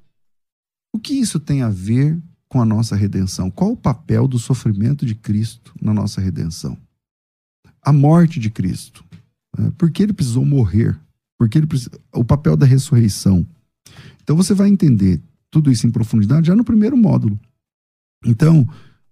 [0.95, 3.51] O que isso tem a ver com a nossa redenção?
[3.51, 6.79] Qual o papel do sofrimento de Cristo na nossa redenção?
[7.83, 9.05] A morte de Cristo.
[9.57, 9.71] Né?
[9.77, 10.99] Por que ele precisou morrer?
[11.39, 11.89] Porque ele precis...
[12.13, 13.47] o papel da ressurreição.
[14.23, 15.21] Então você vai entender
[15.51, 17.39] tudo isso em profundidade já no primeiro módulo.
[18.25, 18.69] Então,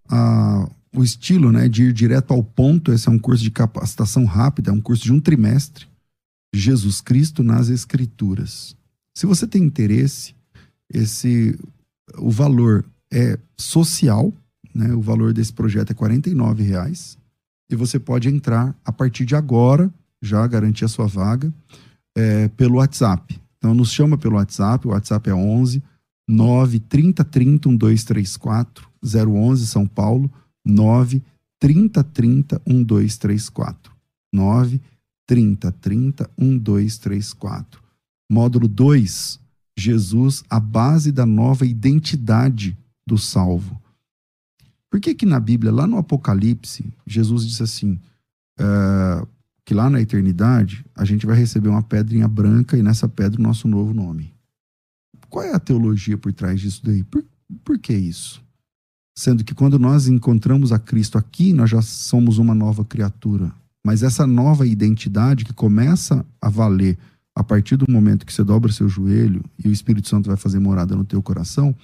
[0.08, 2.92] a, o estilo né, de ir direto ao ponto.
[2.92, 5.86] Esse é um curso de capacitação rápida, é um curso de um trimestre.
[6.54, 8.74] Jesus Cristo nas Escrituras.
[9.14, 10.34] Se você tem interesse,
[10.92, 11.58] esse
[12.16, 14.32] o valor é social,
[14.74, 14.92] né?
[14.94, 17.18] O valor desse projeto é R$ reais
[17.70, 21.52] e você pode entrar a partir de agora, já garantir a sua vaga,
[22.16, 23.38] é, pelo WhatsApp.
[23.58, 25.82] Então nos chama pelo WhatsApp, o WhatsApp é 11
[26.28, 30.30] 9 30 30 1234 011 São Paulo
[30.66, 31.22] 9
[31.58, 33.92] 30 30 1234.
[34.32, 34.80] 9
[35.26, 37.82] 30 30 1234.
[38.30, 39.40] Módulo 2,
[39.76, 42.76] Jesus, a base da nova identidade
[43.06, 43.80] do salvo.
[44.90, 48.00] Por que que na Bíblia, lá no Apocalipse, Jesus diz assim,
[48.60, 49.26] uh,
[49.64, 53.42] que lá na eternidade a gente vai receber uma pedrinha branca e nessa pedra o
[53.42, 54.32] nosso novo nome.
[55.28, 57.02] Qual é a teologia por trás disso daí?
[57.02, 57.24] Por,
[57.64, 58.42] por que isso?
[59.18, 63.50] Sendo que quando nós encontramos a Cristo aqui, nós já somos uma nova criatura.
[63.84, 66.98] Mas essa nova identidade que começa a valer
[67.34, 70.58] a partir do momento que você dobra seu joelho e o Espírito Santo vai fazer
[70.58, 71.74] morada no teu coração,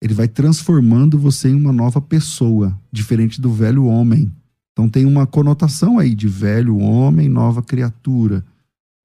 [0.00, 4.32] ele vai transformando você em uma nova pessoa, diferente do velho homem
[4.72, 8.44] Então tem uma conotação aí de velho homem, nova criatura.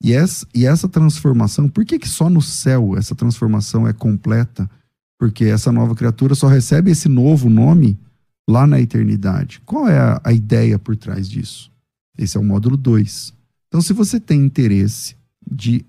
[0.03, 4.69] E essa, e essa transformação, por que, que só no céu essa transformação é completa?
[5.21, 7.95] Porque essa nova criatura só recebe esse novo nome
[8.49, 9.62] lá na eternidade.
[9.63, 11.71] Qual é a, a ideia por trás disso?
[12.17, 13.31] Esse é o módulo 2.
[13.67, 15.15] Então, se você tem interesse
[15.47, 15.86] de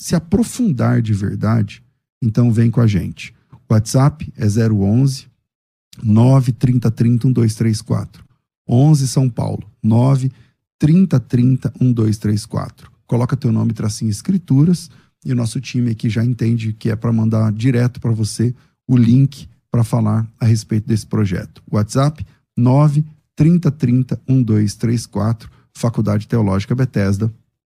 [0.00, 1.82] se aprofundar de verdade,
[2.22, 3.34] então vem com a gente.
[3.68, 5.26] O WhatsApp é 011
[6.04, 8.24] 93030 1234.
[8.68, 10.30] 11 São Paulo, 9
[10.78, 12.92] 3030 1234.
[13.08, 14.88] Coloca teu nome, tracinho escrituras,
[15.26, 18.54] e o nosso time aqui já entende que é para mandar direto para você
[18.86, 21.60] o link para falar a respeito desse projeto.
[21.68, 22.24] WhatsApp
[22.56, 27.30] 9 3030 1234, Faculdade Teológica Bethesda,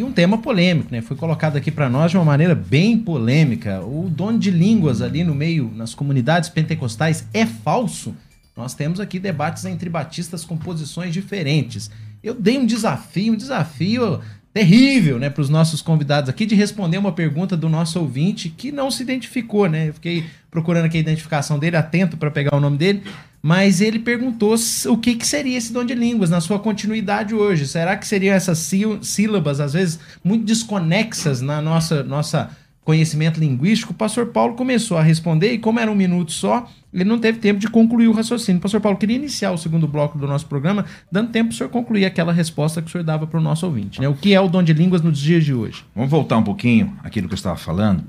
[0.00, 1.02] E um tema polêmico, né?
[1.02, 3.82] Foi colocado aqui para nós de uma maneira bem polêmica.
[3.82, 8.16] O dono de línguas ali no meio, nas comunidades pentecostais, é falso?
[8.56, 11.90] Nós temos aqui debates entre batistas com posições diferentes.
[12.24, 14.22] Eu dei um desafio, um desafio
[14.54, 18.72] terrível, né, para os nossos convidados aqui de responder uma pergunta do nosso ouvinte que
[18.72, 19.90] não se identificou, né?
[19.90, 23.02] Eu fiquei procurando aqui a identificação dele, atento para pegar o nome dele,
[23.42, 24.54] mas ele perguntou
[24.88, 27.66] o que, que seria esse dom de línguas na sua continuidade hoje.
[27.66, 28.70] Será que seriam essas
[29.02, 32.50] sílabas, às vezes, muito desconexas na nossa, nossa
[32.84, 33.92] conhecimento linguístico?
[33.92, 37.38] O pastor Paulo começou a responder e, como era um minuto só, ele não teve
[37.38, 38.60] tempo de concluir o raciocínio.
[38.60, 41.70] Pastor Paulo, queria iniciar o segundo bloco do nosso programa, dando tempo para o senhor
[41.70, 44.00] concluir aquela resposta que o senhor dava para o nosso ouvinte.
[44.00, 44.08] Né?
[44.08, 45.84] O que é o dom de línguas nos dias de hoje?
[45.94, 48.04] Vamos voltar um pouquinho aquilo que eu estava falando.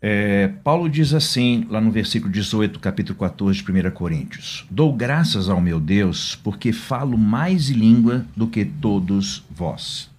[0.00, 5.48] É, Paulo diz assim, lá no versículo 18, capítulo 14 de 1 Coríntios: Dou graças
[5.48, 10.10] ao meu Deus, porque falo mais língua do que todos vós.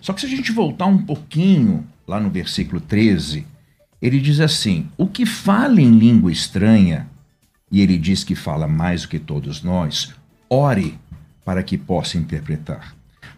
[0.00, 3.46] Só que se a gente voltar um pouquinho, lá no versículo 13,
[4.00, 7.06] ele diz assim: O que fala em língua estranha,
[7.70, 10.14] e ele diz que fala mais do que todos nós,
[10.48, 10.98] ore
[11.44, 12.94] para que possa interpretar.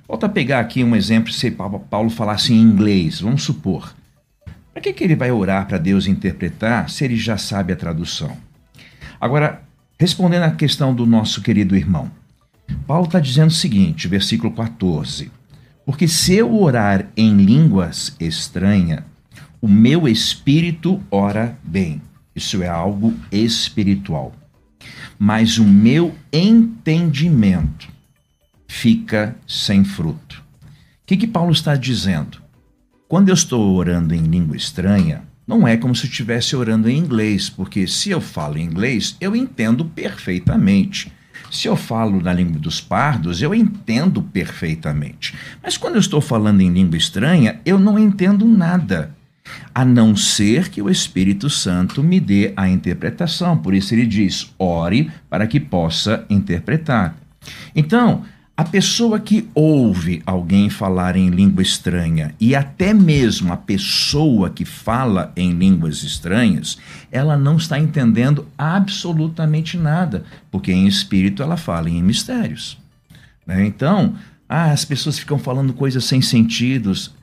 [0.07, 3.95] Volta a pegar aqui um exemplo, se Paulo falasse em inglês, vamos supor.
[4.72, 8.37] Para que, que ele vai orar para Deus interpretar se ele já sabe a tradução?
[9.20, 9.62] Agora,
[9.98, 12.11] respondendo à questão do nosso querido irmão,
[12.87, 15.30] Paulo está dizendo o seguinte, versículo 14:
[15.85, 19.04] Porque se eu orar em línguas estranhas,
[19.61, 22.02] o meu espírito ora bem.
[22.35, 24.35] Isso é algo espiritual.
[25.18, 27.88] Mas o meu entendimento
[28.66, 30.42] fica sem fruto.
[31.02, 32.41] O que, que Paulo está dizendo?
[33.12, 36.96] Quando eu estou orando em língua estranha, não é como se eu estivesse orando em
[36.96, 41.12] inglês, porque se eu falo inglês, eu entendo perfeitamente.
[41.51, 45.35] Se eu falo na língua dos pardos, eu entendo perfeitamente.
[45.62, 49.14] Mas quando eu estou falando em língua estranha, eu não entendo nada,
[49.75, 53.59] a não ser que o Espírito Santo me dê a interpretação.
[53.59, 57.14] Por isso ele diz: ore para que possa interpretar.
[57.77, 64.51] Então, a pessoa que ouve alguém falar em língua estranha e até mesmo a pessoa
[64.51, 66.77] que fala em línguas estranhas,
[67.11, 72.79] ela não está entendendo absolutamente nada, porque em espírito ela fala em mistérios.
[73.47, 73.65] Né?
[73.67, 74.15] Então,
[74.49, 77.15] ah, as pessoas ficam falando coisas sem sentidos.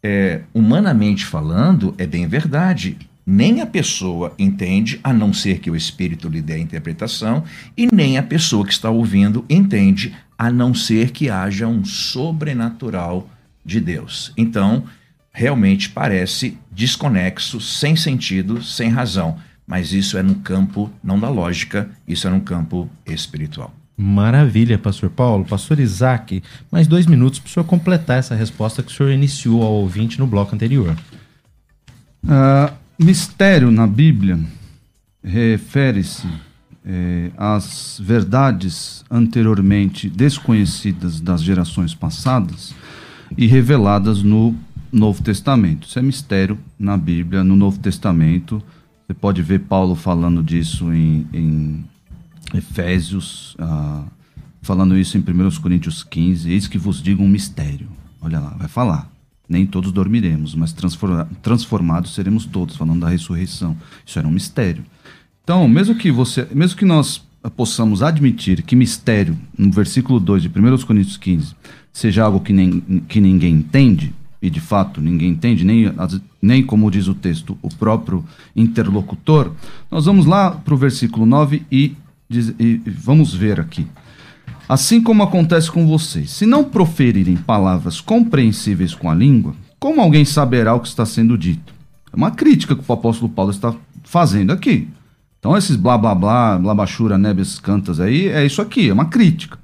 [0.00, 2.96] É, humanamente falando, é bem verdade.
[3.26, 7.42] Nem a pessoa entende, a não ser que o espírito lhe dê a interpretação,
[7.76, 13.28] e nem a pessoa que está ouvindo entende, a não ser que haja um sobrenatural
[13.64, 14.32] de Deus.
[14.36, 14.84] Então,
[15.32, 19.36] realmente parece desconexo, sem sentido, sem razão.
[19.66, 23.74] Mas isso é no campo não da lógica, isso é no campo espiritual.
[23.96, 25.44] Maravilha, pastor Paulo.
[25.44, 29.62] Pastor Isaac, mais dois minutos para o senhor completar essa resposta que o senhor iniciou
[29.62, 30.96] ao ouvinte no bloco anterior.
[32.24, 34.38] Uh, mistério na Bíblia
[35.22, 36.28] refere-se
[36.88, 42.74] eh, as verdades anteriormente desconhecidas das gerações passadas
[43.36, 44.56] e reveladas no
[44.90, 45.86] Novo Testamento.
[45.86, 48.62] Isso é mistério na Bíblia, no Novo Testamento.
[49.06, 51.84] Você pode ver Paulo falando disso em, em
[52.54, 54.04] Efésios, ah,
[54.62, 56.50] falando isso em 1 Coríntios 15.
[56.50, 57.88] Eis que vos digo um mistério.
[58.18, 59.10] Olha lá, vai falar.
[59.46, 60.74] Nem todos dormiremos, mas
[61.42, 63.76] transformados seremos todos, falando da ressurreição.
[64.06, 64.84] Isso era um mistério.
[65.48, 67.22] Então, mesmo que você, mesmo que nós
[67.56, 70.52] possamos admitir que mistério, no versículo 2 de 1
[70.84, 71.54] Coríntios 15,
[71.90, 75.90] seja algo que, nem, que ninguém entende, e de fato ninguém entende, nem,
[76.42, 78.22] nem como diz o texto, o próprio
[78.54, 79.52] interlocutor,
[79.90, 81.96] nós vamos lá para o versículo 9 e,
[82.28, 83.86] e vamos ver aqui.
[84.68, 90.26] Assim como acontece com vocês, se não proferirem palavras compreensíveis com a língua, como alguém
[90.26, 91.72] saberá o que está sendo dito?
[92.12, 93.74] É uma crítica que o apóstolo Paulo está
[94.04, 94.88] fazendo aqui.
[95.48, 99.58] Então, esses blá blá blá, blabachura, nebes cantas aí, é isso aqui, é uma crítica.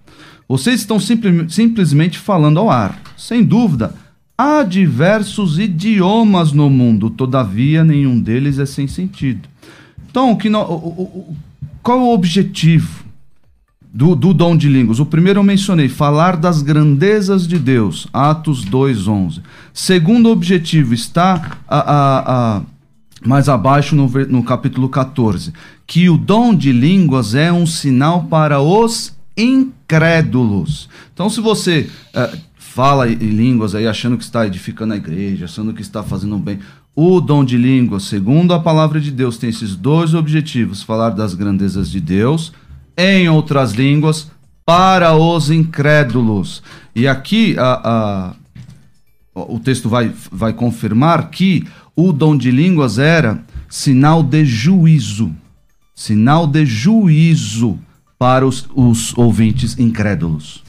[0.48, 2.98] Vocês estão simpli simplesmente falando ao ar.
[3.18, 3.94] Sem dúvida,
[4.36, 9.46] há diversos idiomas no mundo, todavia nenhum deles é sem sentido.
[10.10, 11.36] Então, o que no, o, o,
[11.82, 13.04] qual é o objetivo?
[13.92, 14.98] do, do dom de línguas.
[14.98, 19.40] O primeiro eu mencionei, falar das grandezas de Deus, Atos 2,11.
[19.72, 22.62] Segundo objetivo está a, a, a,
[23.24, 25.52] mais abaixo no, no capítulo 14,
[25.86, 30.88] que o dom de línguas é um sinal para os incrédulos.
[31.12, 35.72] Então, se você é, fala em línguas aí achando que está edificando a igreja, achando
[35.72, 36.58] que está fazendo bem,
[36.96, 41.34] o dom de línguas, segundo a palavra de Deus, tem esses dois objetivos: falar das
[41.34, 42.52] grandezas de Deus
[42.96, 44.30] em outras línguas
[44.64, 46.62] para os incrédulos.
[46.94, 48.34] E aqui a,
[49.34, 51.66] a, o texto vai, vai confirmar que
[51.96, 55.34] o dom de línguas era sinal de juízo.
[55.94, 57.78] Sinal de juízo
[58.18, 60.62] para os, os ouvintes incrédulos.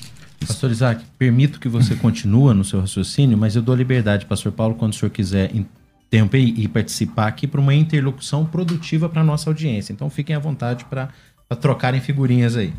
[0.45, 4.75] Pastor Isaac, permito que você continue no seu raciocínio, mas eu dou liberdade, Pastor Paulo,
[4.75, 5.51] quando o senhor quiser
[6.09, 9.91] tempo e, participar aqui para uma interlocução produtiva para a nossa audiência.
[9.91, 11.09] Então fiquem à vontade para
[11.47, 12.73] para trocarem figurinhas aí.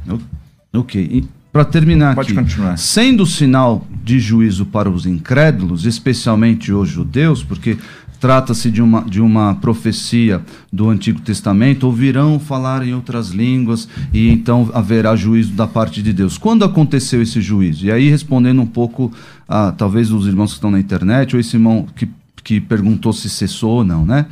[0.73, 1.25] Ok.
[1.53, 2.77] Para terminar Pode aqui, continuar.
[2.77, 7.79] sendo sinal de juízo para os incrédulos, especialmente os judeus, porque
[8.21, 10.43] trata-se de uma, de uma profecia
[10.73, 16.13] do Antigo Testamento, ouvirão falar em outras línguas e então haverá juízo da parte de
[16.13, 16.39] Deus.
[16.39, 17.87] Quando aconteceu esse juízo?
[17.87, 19.13] E aí, respondendo um pouco,
[19.49, 22.09] a, talvez os irmãos que estão na internet, ou esse irmão que,
[22.43, 24.27] que perguntou se cessou ou não, né?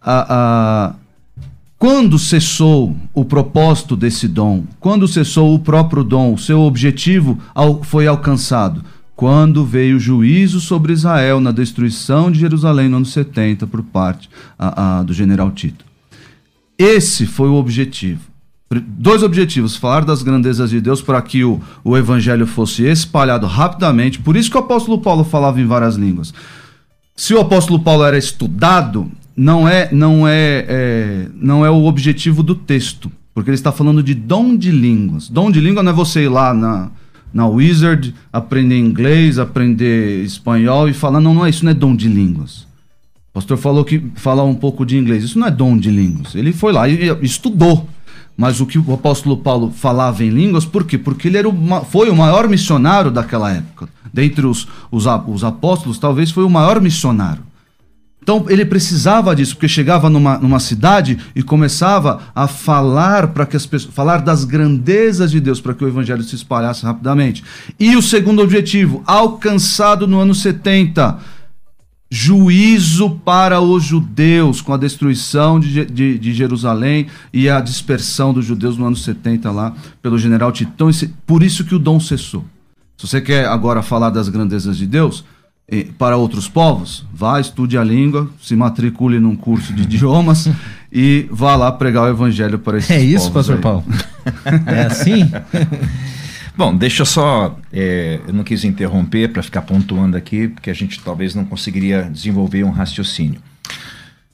[0.00, 0.94] A, a,
[1.78, 4.64] quando cessou o propósito desse dom?
[4.80, 6.32] Quando cessou o próprio dom?
[6.32, 7.38] O seu objetivo
[7.82, 8.82] foi alcançado?
[9.16, 14.28] Quando veio o juízo sobre Israel na destruição de Jerusalém no ano 70 por parte
[14.58, 15.86] a, a, do general Tito.
[16.78, 18.20] Esse foi o objetivo.
[18.86, 24.18] Dois objetivos: falar das grandezas de Deus para que o, o evangelho fosse espalhado rapidamente.
[24.18, 26.34] Por isso que o apóstolo Paulo falava em várias línguas.
[27.16, 32.42] Se o apóstolo Paulo era estudado, não é, não é, é, não é o objetivo
[32.42, 35.30] do texto, porque ele está falando de dom de línguas.
[35.30, 36.90] Dom de língua não é você ir lá na,
[37.36, 41.94] na Wizard, aprender inglês, aprender espanhol e falar, não, não é isso, não é dom
[41.94, 42.60] de línguas.
[43.30, 46.34] O pastor falou que falar um pouco de inglês, isso não é dom de línguas.
[46.34, 47.86] Ele foi lá e estudou.
[48.38, 50.96] Mas o que o apóstolo Paulo falava em línguas, por quê?
[50.96, 53.86] Porque ele era o, foi o maior missionário daquela época.
[54.10, 57.42] Dentre os, os, os apóstolos, talvez foi o maior missionário.
[58.26, 63.56] Então ele precisava disso, porque chegava numa, numa cidade e começava a falar para que
[63.56, 67.44] as pessoas falar das grandezas de Deus para que o evangelho se espalhasse rapidamente.
[67.78, 71.20] E o segundo objetivo, alcançado no ano 70,
[72.10, 78.44] juízo para os judeus, com a destruição de, de, de, Jerusalém e a dispersão dos
[78.44, 79.72] judeus no ano 70 lá
[80.02, 80.90] pelo general Titão.
[81.24, 82.44] Por isso que o dom cessou.
[82.96, 85.24] Se você quer agora falar das grandezas de Deus,
[85.98, 90.48] para outros povos, vá, estude a língua, se matricule num curso de idiomas
[90.92, 93.62] e vá lá pregar o evangelho para esses É isso, pastor aí.
[93.62, 93.84] Paulo?
[94.66, 95.30] é assim?
[96.56, 97.58] Bom, deixa eu só.
[97.72, 102.02] É, eu não quis interromper para ficar pontuando aqui, porque a gente talvez não conseguiria
[102.04, 103.40] desenvolver um raciocínio.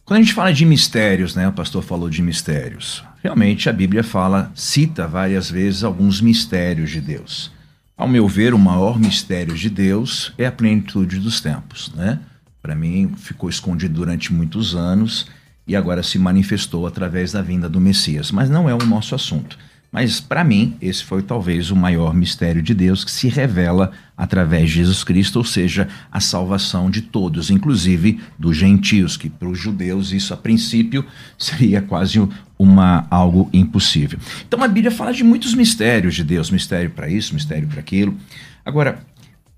[0.04, 1.48] Quando a gente fala de mistérios, né?
[1.48, 3.02] O pastor falou de mistérios.
[3.22, 7.50] Realmente a Bíblia fala, cita várias vezes alguns mistérios de Deus.
[7.96, 12.18] Ao meu ver, o maior mistério de Deus é a plenitude dos tempos, né?
[12.60, 15.26] Para mim, ficou escondido durante muitos anos
[15.66, 18.30] e agora se manifestou através da vinda do Messias.
[18.30, 19.58] Mas não é o nosso assunto.
[19.92, 24.70] Mas para mim, esse foi talvez o maior mistério de Deus que se revela através
[24.70, 29.58] de Jesus Cristo, ou seja, a salvação de todos, inclusive dos gentios, que para os
[29.58, 31.04] judeus isso a princípio
[31.38, 32.26] seria quase
[32.58, 34.18] uma algo impossível.
[34.48, 38.16] Então a Bíblia fala de muitos mistérios de Deus, mistério para isso, mistério para aquilo.
[38.64, 39.04] Agora,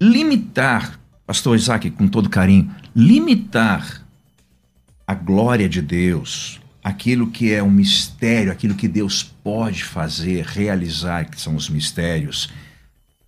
[0.00, 4.04] limitar Pastor Isaac, com todo carinho, limitar
[5.06, 11.24] a glória de Deus, aquilo que é um mistério, aquilo que Deus pode fazer, realizar,
[11.24, 12.50] que são os mistérios,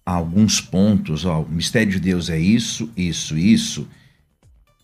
[0.05, 3.89] alguns pontos, ó, o mistério de Deus é isso, isso, isso,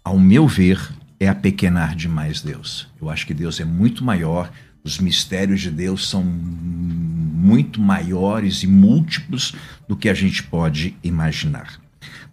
[0.03, 0.81] ao meu ver,
[1.21, 2.89] é apequenar demais Deus.
[3.01, 4.51] Eu acho que Deus é muito maior,
[4.83, 9.55] os mistérios de Deus são muito maiores e múltiplos
[9.87, 11.79] do que a gente pode imaginar.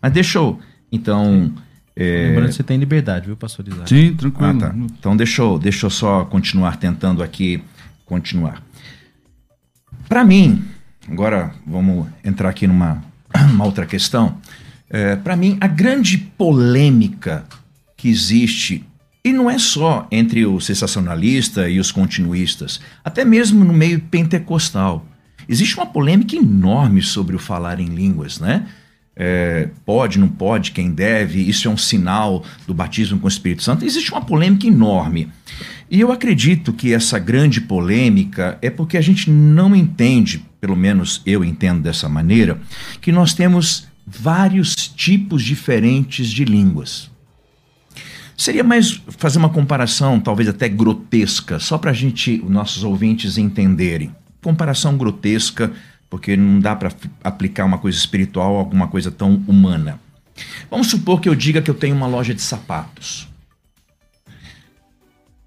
[0.01, 0.57] Mas deixa eu,
[0.89, 1.53] então.
[1.99, 2.27] É...
[2.29, 3.89] Lembrando que você tem liberdade, viu, pastor Isaac?
[3.89, 4.49] Sim, tranquilo.
[4.49, 4.75] Ah, tá.
[4.97, 7.61] Então deixa eu, deixa eu só continuar tentando aqui
[8.05, 8.63] continuar.
[10.07, 10.63] Para mim,
[11.09, 13.03] agora vamos entrar aqui numa
[13.51, 14.37] uma outra questão.
[14.89, 17.43] É, Para mim, a grande polêmica
[17.97, 18.85] que existe,
[19.23, 25.05] e não é só entre o sensacionalista e os continuistas, até mesmo no meio pentecostal,
[25.49, 28.65] existe uma polêmica enorme sobre o falar em línguas, né?
[29.21, 33.61] É, pode, não pode, quem deve, isso é um sinal do batismo com o Espírito
[33.61, 33.83] Santo.
[33.83, 35.27] Existe uma polêmica enorme.
[35.91, 41.21] E eu acredito que essa grande polêmica é porque a gente não entende, pelo menos
[41.25, 42.61] eu entendo dessa maneira,
[43.01, 47.11] que nós temos vários tipos diferentes de línguas.
[48.37, 54.15] Seria mais fazer uma comparação, talvez até grotesca, só para a gente, nossos ouvintes entenderem.
[54.41, 55.73] Comparação grotesca,
[56.09, 56.91] porque não dá para
[57.23, 59.99] aplicar uma coisa espiritual a alguma coisa tão humana.
[60.69, 63.27] Vamos supor que eu diga que eu tenho uma loja de sapatos.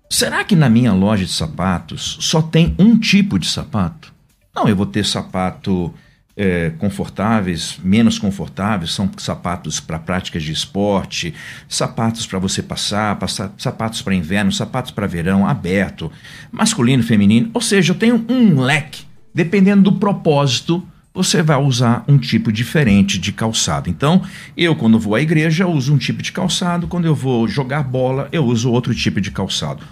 [0.09, 4.13] Será que na minha loja de sapatos só tem um tipo de sapato?
[4.55, 5.93] Não, eu vou ter sapato
[6.37, 11.35] é, confortáveis, menos confortáveis, são sapatos para práticas de esporte,
[11.69, 16.13] sapatos para você passar, passar sapatos para inverno, sapatos para verão, aberto,
[16.51, 17.51] masculino, feminino.
[17.55, 19.05] Ou seja, eu tenho um leque.
[19.35, 23.91] Dependendo do propósito, você vai usar um tipo diferente de calçado.
[23.91, 24.23] Então,
[24.57, 28.29] eu, quando vou à igreja, uso um tipo de calçado, quando eu vou jogar bola,
[28.33, 29.85] eu uso outro tipo de calçado.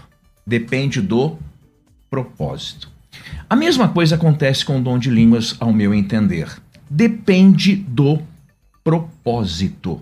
[0.46, 1.36] Depende do
[2.08, 2.88] propósito.
[3.48, 6.48] A mesma coisa acontece com o dom de línguas, ao meu entender.
[6.88, 8.20] Depende do
[8.82, 10.00] propósito.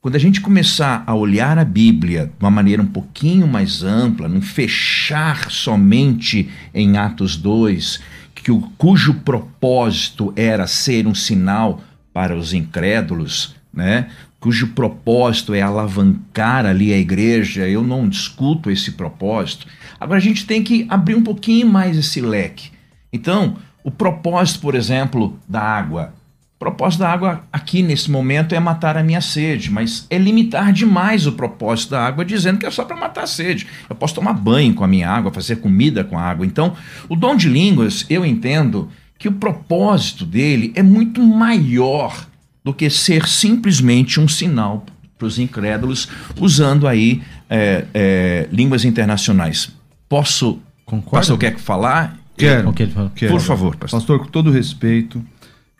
[0.00, 4.28] Quando a gente começar a olhar a Bíblia de uma maneira um pouquinho mais ampla,
[4.28, 8.00] não fechar somente em Atos 2,
[8.46, 11.80] que o, cujo propósito era ser um sinal
[12.12, 14.08] para os incrédulos, né?
[14.38, 19.66] cujo propósito é alavancar ali a igreja, eu não discuto esse propósito.
[19.98, 22.70] Agora a gente tem que abrir um pouquinho mais esse leque.
[23.12, 26.14] Então, o propósito, por exemplo, da água.
[26.56, 30.72] O propósito da água aqui nesse momento é matar a minha sede, mas é limitar
[30.72, 33.66] demais o propósito da água dizendo que é só para matar a sede.
[33.90, 36.46] Eu posso tomar banho com a minha água, fazer comida com a água.
[36.46, 36.74] Então,
[37.10, 38.88] o dom de línguas, eu entendo
[39.18, 42.26] que o propósito dele é muito maior
[42.64, 44.86] do que ser simplesmente um sinal
[45.18, 46.08] para os incrédulos,
[46.40, 49.70] usando aí é, é, línguas internacionais.
[50.08, 50.58] Posso.
[50.86, 51.18] Concorda?
[51.18, 52.18] Pastor, quer falar?
[52.36, 52.72] Quero.
[52.72, 53.32] Quero.
[53.32, 54.00] Por favor, pastor.
[54.00, 55.24] Pastor, com todo respeito,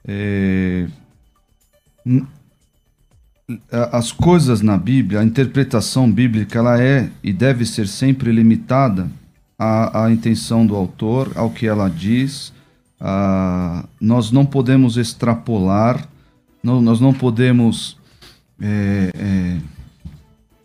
[0.06, 0.86] é...
[3.92, 9.10] as coisas na Bíblia, a interpretação bíblica, ela é e deve ser sempre limitada
[9.58, 12.52] à, à intenção do autor, ao que ela diz.
[13.00, 13.84] A...
[14.00, 16.08] Nós não podemos extrapolar
[16.66, 17.96] não, nós não podemos
[18.60, 19.56] é, é,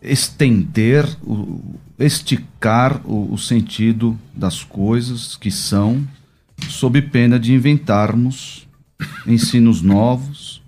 [0.02, 1.60] estender, o,
[1.96, 6.02] esticar o, o, sentido das coisas que são,
[6.68, 8.61] sob pena de inventarmos
[9.26, 10.62] ensinos novos,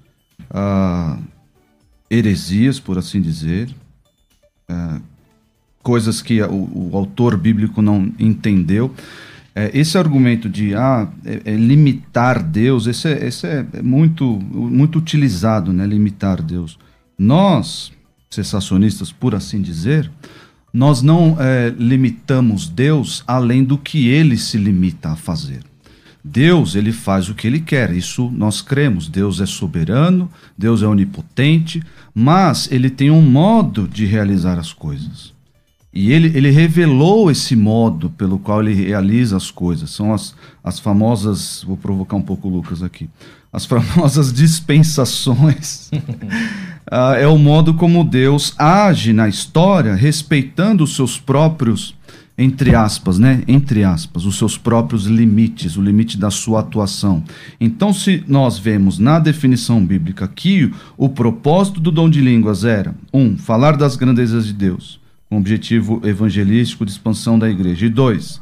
[2.10, 3.74] heresias, por assim dizer,
[4.68, 5.00] ah,
[5.82, 8.94] coisas que o, o autor bíblico não entendeu.
[9.54, 14.98] É, esse argumento de ah, é, é limitar Deus, esse, é, esse é muito, muito
[14.98, 15.86] utilizado, né?
[15.86, 16.78] Limitar Deus.
[17.16, 17.92] Nós,
[18.30, 20.10] sensacionistas, por assim dizer,
[20.72, 25.62] nós não é, limitamos Deus além do que ele se limita a fazer.
[26.24, 29.08] Deus, ele faz o que ele quer, isso nós cremos.
[29.08, 31.82] Deus é soberano, Deus é onipotente,
[32.14, 35.34] mas ele tem um modo de realizar as coisas.
[35.94, 39.90] E ele, ele revelou esse modo pelo qual ele realiza as coisas.
[39.90, 41.62] São as, as famosas.
[41.64, 43.08] Vou provocar um pouco o Lucas aqui.
[43.52, 45.90] As famosas dispensações.
[46.90, 51.94] ah, é o modo como Deus age na história, respeitando os seus próprios,
[52.36, 53.42] entre aspas, né?
[53.46, 57.22] Entre aspas, os seus próprios limites, o limite da sua atuação.
[57.60, 62.94] Então, se nós vemos na definição bíblica que o propósito do dom de línguas era,
[63.12, 67.86] um, falar das grandezas de Deus com objetivo evangelístico de expansão da igreja.
[67.86, 68.40] E dois,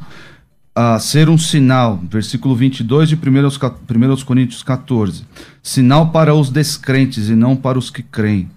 [0.75, 5.25] a ser um sinal, versículo 22 de 1 Coríntios 14,
[5.63, 8.51] sinal para os descrentes e não para os que creem.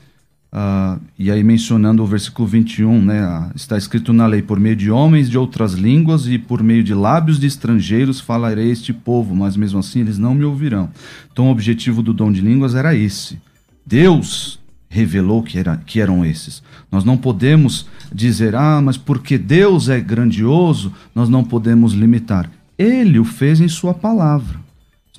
[0.56, 4.90] Uh, e aí mencionando o versículo 21, né, está escrito na lei, por meio de
[4.90, 9.58] homens de outras línguas e por meio de lábios de estrangeiros falarei este povo, mas
[9.58, 10.90] mesmo assim eles não me ouvirão.
[11.30, 13.38] Então o objetivo do dom de línguas era esse.
[13.86, 16.64] Deus revelou que, era, que eram esses.
[16.90, 22.50] Nós não podemos dizer, ah, mas porque Deus é grandioso, nós não podemos limitar.
[22.78, 24.58] Ele o fez em sua palavra.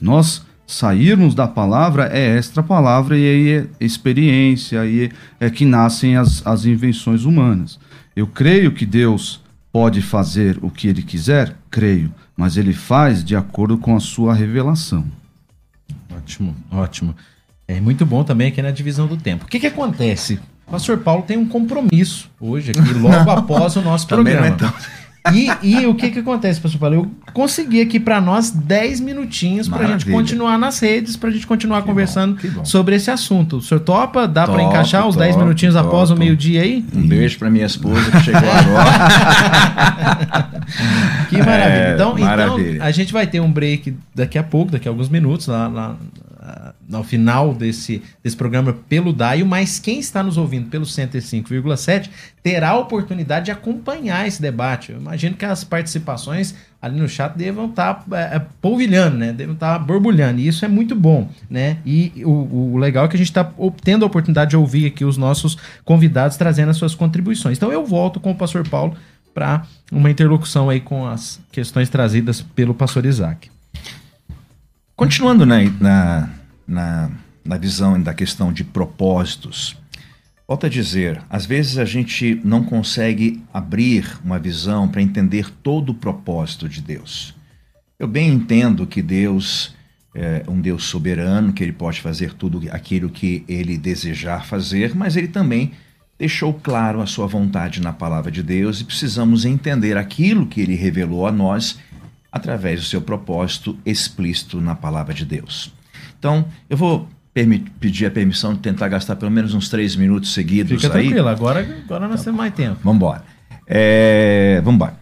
[0.01, 6.17] Nós sairmos da palavra é extra palavra e aí é experiência, aí é que nascem
[6.17, 7.79] as, as invenções humanas.
[8.15, 9.41] Eu creio que Deus
[9.73, 14.35] pode fazer o que ele quiser, creio, mas ele faz de acordo com a sua
[14.35, 15.05] revelação.
[16.17, 17.15] Ótimo, ótimo.
[17.69, 19.45] É muito bom também aqui na divisão do tempo.
[19.45, 20.41] O que, que acontece?
[20.67, 24.41] O pastor Paulo tem um compromisso hoje aqui, logo após o nosso programa.
[24.41, 24.73] Não é tão...
[25.33, 26.95] E, e o que que acontece, pastor Paulo?
[26.97, 31.33] Eu consegui aqui para nós 10 minutinhos para a gente continuar nas redes, para a
[31.33, 33.57] gente continuar que conversando bom, sobre esse assunto.
[33.57, 34.27] O senhor topa?
[34.27, 36.85] Dá para encaixar os 10 minutinhos top, após o meio-dia aí?
[36.95, 38.87] Um beijo para minha esposa que chegou agora.
[41.29, 41.77] que maravilha.
[41.77, 42.75] É, então, maravilha.
[42.77, 45.69] então, a gente vai ter um break daqui a pouco, daqui a alguns minutos, lá,
[45.69, 45.97] lá
[46.93, 52.11] ao final desse, desse programa pelo DAIO, mas quem está nos ouvindo pelo 105,7
[52.43, 54.93] terá a oportunidade de acompanhar esse debate.
[54.93, 59.33] Eu imagino que as participações ali no chat devam estar tá, é, é, polvilhando, né?
[59.33, 60.41] Devam estar tá borbulhando.
[60.41, 61.79] E isso é muito bom, né?
[61.85, 63.51] E o, o legal é que a gente está
[63.83, 67.57] tendo a oportunidade de ouvir aqui os nossos convidados trazendo as suas contribuições.
[67.57, 68.97] Então eu volto com o pastor Paulo
[69.35, 73.51] para uma interlocução aí com as questões trazidas pelo pastor Isaac.
[74.97, 76.31] Continuando na, na,
[76.67, 77.11] na,
[77.45, 79.77] na visão da questão de propósitos,
[80.47, 85.91] volto a dizer, às vezes a gente não consegue abrir uma visão para entender todo
[85.91, 87.35] o propósito de Deus.
[87.99, 89.75] Eu bem entendo que Deus
[90.15, 95.17] é um Deus soberano, que ele pode fazer tudo aquilo que ele desejar fazer, mas
[95.17, 95.73] ele também
[96.19, 100.75] deixou claro a sua vontade na palavra de Deus e precisamos entender aquilo que ele
[100.75, 101.79] revelou a nós
[102.33, 105.76] através do seu propósito explícito na palavra de Deus.
[106.27, 107.09] Então, eu vou
[107.79, 111.05] pedir a permissão de tentar gastar pelo menos uns três minutos seguidos Fica aí.
[111.05, 112.79] tranquilo, agora, agora nós temos mais tempo.
[112.83, 113.23] Vamos embora.
[113.65, 114.95] É, vamos embora.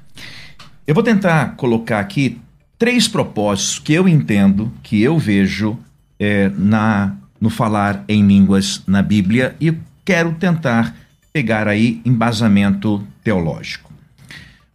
[0.86, 2.38] Eu vou tentar colocar aqui
[2.78, 5.78] três propósitos que eu entendo, que eu vejo
[6.20, 9.72] é, na, no falar em línguas na Bíblia e
[10.04, 10.94] quero tentar
[11.32, 13.90] pegar aí embasamento teológico.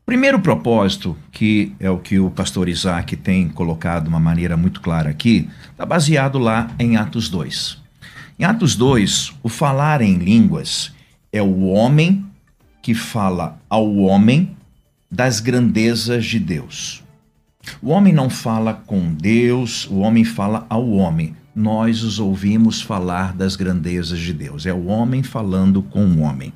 [0.09, 4.81] Primeiro propósito, que é o que o pastor Isaac tem colocado de uma maneira muito
[4.81, 7.77] clara aqui, está baseado lá em Atos 2.
[8.39, 10.91] Em Atos 2, o falar em línguas
[11.31, 12.25] é o homem
[12.81, 14.57] que fala ao homem
[15.11, 17.03] das grandezas de Deus.
[17.79, 21.35] O homem não fala com Deus, o homem fala ao homem.
[21.53, 24.65] Nós os ouvimos falar das grandezas de Deus.
[24.65, 26.51] É o homem falando com o homem.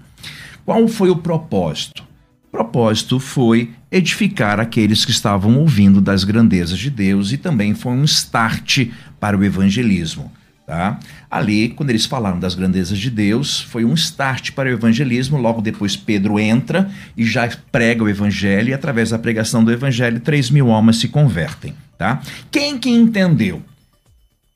[0.65, 2.12] Qual foi o propósito?
[2.53, 8.03] Propósito foi edificar aqueles que estavam ouvindo das grandezas de Deus e também foi um
[8.03, 8.89] start
[9.19, 10.31] para o evangelismo.
[10.67, 10.99] Tá?
[11.29, 15.37] Ali, quando eles falaram das grandezas de Deus, foi um start para o evangelismo.
[15.37, 20.19] Logo depois, Pedro entra e já prega o evangelho, e através da pregação do evangelho,
[20.19, 21.73] 3 mil almas se convertem.
[21.97, 22.21] Tá?
[22.51, 23.63] Quem que entendeu?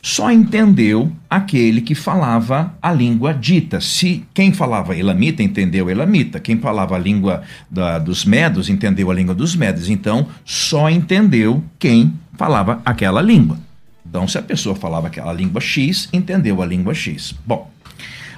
[0.01, 3.81] Só entendeu aquele que falava a língua dita.
[3.81, 9.13] Se quem falava elamita entendeu elamita, quem falava a língua da, dos medos entendeu a
[9.13, 9.89] língua dos medos.
[9.89, 13.59] Então, só entendeu quem falava aquela língua.
[14.07, 17.33] Então, se a pessoa falava aquela língua X, entendeu a língua X.
[17.45, 17.69] Bom,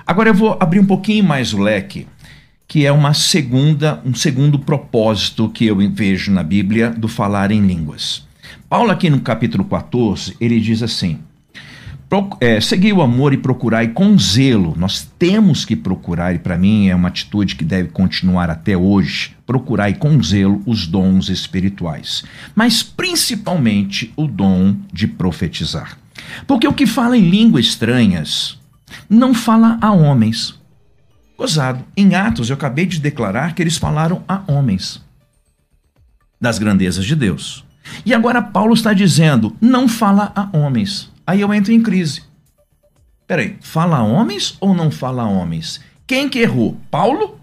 [0.08, 2.08] agora eu vou abrir um pouquinho mais o leque,
[2.68, 7.62] que é uma segunda, um segundo propósito que eu vejo na Bíblia do falar em
[7.62, 8.28] línguas.
[8.68, 11.20] Paulo aqui no capítulo 14, ele diz assim:
[12.42, 14.74] é, seguir o amor e procurar com zelo.
[14.76, 19.36] Nós temos que procurar, e para mim é uma atitude que deve continuar até hoje,
[19.46, 22.24] procurar com zelo os dons espirituais,
[22.56, 25.98] mas principalmente o dom de profetizar.
[26.48, 28.60] Porque o que fala em línguas estranhas
[29.10, 30.60] não fala a homens.
[31.38, 35.02] Gozado, em Atos eu acabei de declarar que eles falaram a homens
[36.42, 37.64] das grandezas de Deus.
[38.06, 42.24] E agora Paulo está dizendo, não fala a homens Aí eu entro em crise.
[43.28, 45.80] Peraí, fala homens ou não fala homens?
[46.08, 46.76] Quem que errou?
[46.90, 47.40] Paulo,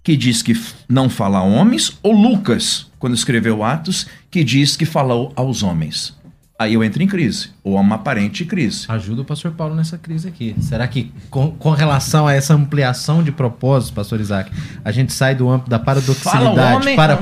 [0.00, 0.52] que diz que
[0.88, 6.16] não fala homens, ou Lucas, quando escreveu Atos, que diz que falou aos homens?
[6.56, 8.84] Aí eu entro em crise, ou uma aparente crise.
[8.88, 10.54] Ajuda o pastor Paulo nessa crise aqui.
[10.60, 14.52] Será que, com, com relação a essa ampliação de propósitos, pastor Isaac,
[14.84, 17.16] a gente sai do âmbito da paradoxalidade para,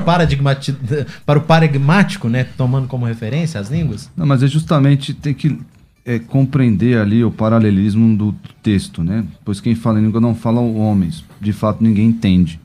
[1.25, 2.43] para o paradigmático, né?
[2.55, 4.11] Tomando como referência as línguas?
[4.15, 5.59] Não, mas é justamente tem que
[6.05, 9.25] é, compreender ali o paralelismo do texto, né?
[9.43, 11.25] Pois quem fala em língua não fala homens.
[11.41, 12.59] De fato, ninguém entende.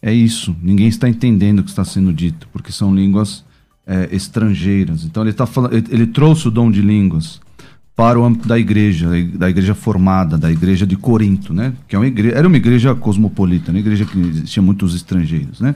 [0.00, 0.56] É isso.
[0.62, 3.44] Ninguém está entendendo o que está sendo dito, porque são línguas
[3.86, 5.04] é, estrangeiras.
[5.04, 7.38] Então ele, tá falando, ele, ele trouxe o dom de línguas
[7.94, 11.74] para o âmbito da igreja, da igreja formada, da igreja de Corinto, né?
[11.86, 15.74] Que é uma igreja, era uma igreja cosmopolita, uma igreja que tinha muitos estrangeiros, né?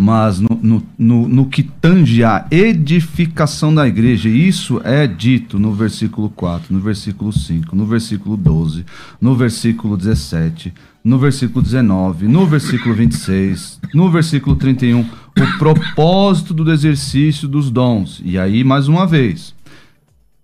[0.00, 5.74] Mas no, no, no, no, que tange a edificação da igreja, isso é dito no
[5.74, 8.86] versículo 4, no versículo 5, no versículo 12,
[9.20, 10.72] no versículo 17,
[11.04, 18.22] no versículo 19, no versículo 26, no versículo 31, o propósito do exercício dos dons.
[18.24, 19.54] E aí, mais uma vez,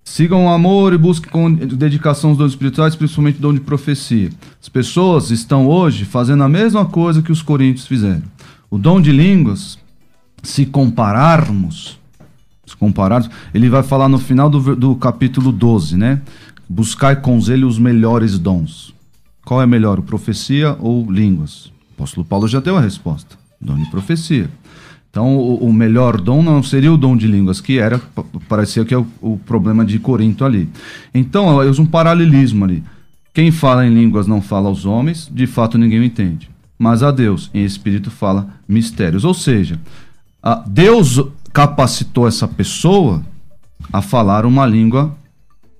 [0.09, 4.30] Sigam o amor e busquem com dedicação os dons espirituais, principalmente o dom de profecia.
[4.62, 8.22] As pessoas estão hoje fazendo a mesma coisa que os coríntios fizeram.
[8.70, 9.78] O dom de línguas,
[10.42, 11.98] se compararmos,
[12.66, 16.20] se compararmos, ele vai falar no final do, do capítulo 12, né?
[16.68, 18.94] Buscai com zelo os melhores dons.
[19.44, 21.66] Qual é melhor, profecia ou línguas?
[21.66, 24.50] O apóstolo Paulo já deu a resposta: dom de profecia.
[25.08, 27.98] Então, o, o, melhor dom não seria o dom de línguas, que era,
[28.48, 30.68] parecia que é o, o problema de Corinto ali.
[31.14, 32.84] Então, eu uso um paralelismo ali.
[33.32, 36.50] Quem fala em línguas não fala aos homens, de fato ninguém entende.
[36.79, 39.24] Mas a Deus, em espírito, fala mistérios.
[39.24, 39.81] Ou seja,
[40.66, 41.22] Deus
[41.53, 43.24] capacitou essa pessoa
[43.93, 45.16] a falar uma língua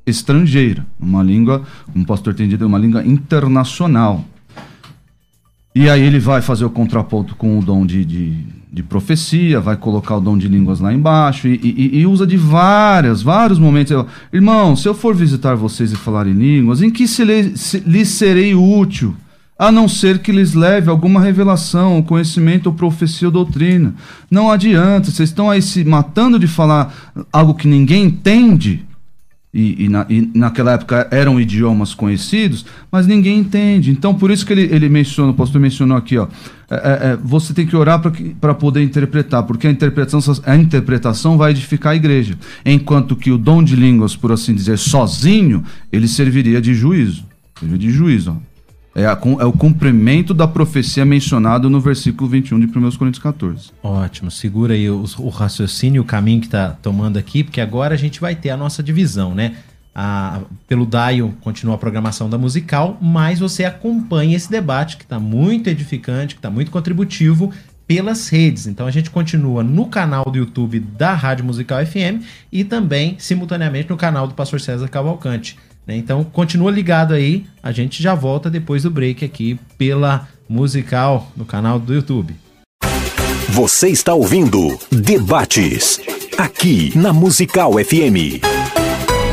[0.07, 4.25] estrangeira, uma língua, como o pastor tem dito, uma língua internacional.
[5.75, 8.37] E aí ele vai fazer o contraponto com o dom de, de,
[8.73, 12.39] de profecia, vai colocar o dom de línguas lá embaixo e, e, e usa de
[12.39, 13.91] várias, vários momentos.
[13.91, 18.05] Eu, Irmão, se eu for visitar vocês e falar em línguas, em que se lhe,
[18.07, 19.15] serei útil?
[19.59, 23.95] A não ser que lhes leve alguma revelação, conhecimento ou profecia ou doutrina.
[24.31, 28.85] Não adianta, vocês estão aí se matando de falar algo que ninguém entende
[29.57, 33.91] e, e, na, e, naquela época eram idiomas conhecidos, mas ninguém entende.
[33.91, 36.29] Então, por isso que ele, ele menciona, o pastor mencionou aqui, ó,
[36.69, 37.99] é, é, é você tem que orar
[38.39, 42.35] para poder interpretar, porque a interpretação, a interpretação vai edificar a igreja.
[42.67, 47.25] Enquanto que o dom de línguas, por assim dizer, sozinho, ele serviria de juízo.
[47.59, 48.37] Serviria de juízo.
[48.37, 48.56] Ó.
[48.97, 53.71] É, a, é, o cumprimento da profecia mencionado no versículo 21 de 1 Coríntios 14.
[53.83, 57.99] Ótimo, segura aí o, o raciocínio, o caminho que está tomando aqui, porque agora a
[57.99, 59.57] gente vai ter a nossa divisão, né?
[59.95, 65.21] A, pelo Daio continua a programação da musical, mas você acompanha esse debate que está
[65.21, 67.53] muito edificante, que está muito contributivo
[67.87, 68.67] pelas redes.
[68.67, 73.91] Então a gente continua no canal do YouTube da Rádio Musical FM e também simultaneamente
[73.91, 75.59] no canal do Pastor César Cavalcante.
[75.87, 75.97] Né?
[75.97, 81.45] Então continua ligado aí, a gente já volta depois do break aqui pela Musical no
[81.45, 82.35] canal do YouTube.
[83.49, 86.01] Você está ouvindo Debates
[86.37, 88.43] aqui na Musical FM.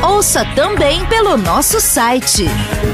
[0.02, 2.44] Ouça também pelo nosso site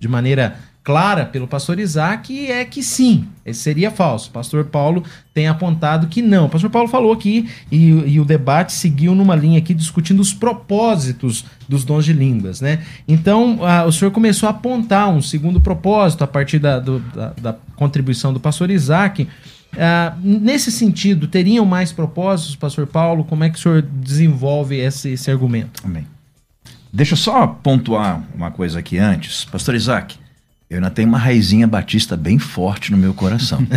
[0.00, 4.28] de maneira clara pelo pastor Isaac é que sim, esse seria falso.
[4.28, 5.02] O pastor Paulo
[5.34, 6.46] tem apontado que não.
[6.46, 10.32] O pastor Paulo falou aqui e, e, o debate seguiu numa linha aqui discutindo os
[10.32, 12.84] propósitos dos dons de línguas, né?
[13.08, 17.32] Então, a, o senhor começou a apontar um segundo propósito a partir da, do, da,
[17.32, 19.24] da contribuição do pastor Isaac.
[19.24, 19.28] Uh,
[20.22, 23.24] nesse sentido, teriam mais propósitos, pastor Paulo?
[23.24, 25.82] Como é que o senhor desenvolve esse, esse argumento?
[25.84, 26.06] Amém.
[26.92, 29.44] Deixa eu só pontuar uma coisa aqui antes.
[29.46, 30.16] Pastor Isaac,
[30.68, 33.64] eu ainda tenho uma raizinha batista bem forte no meu coração.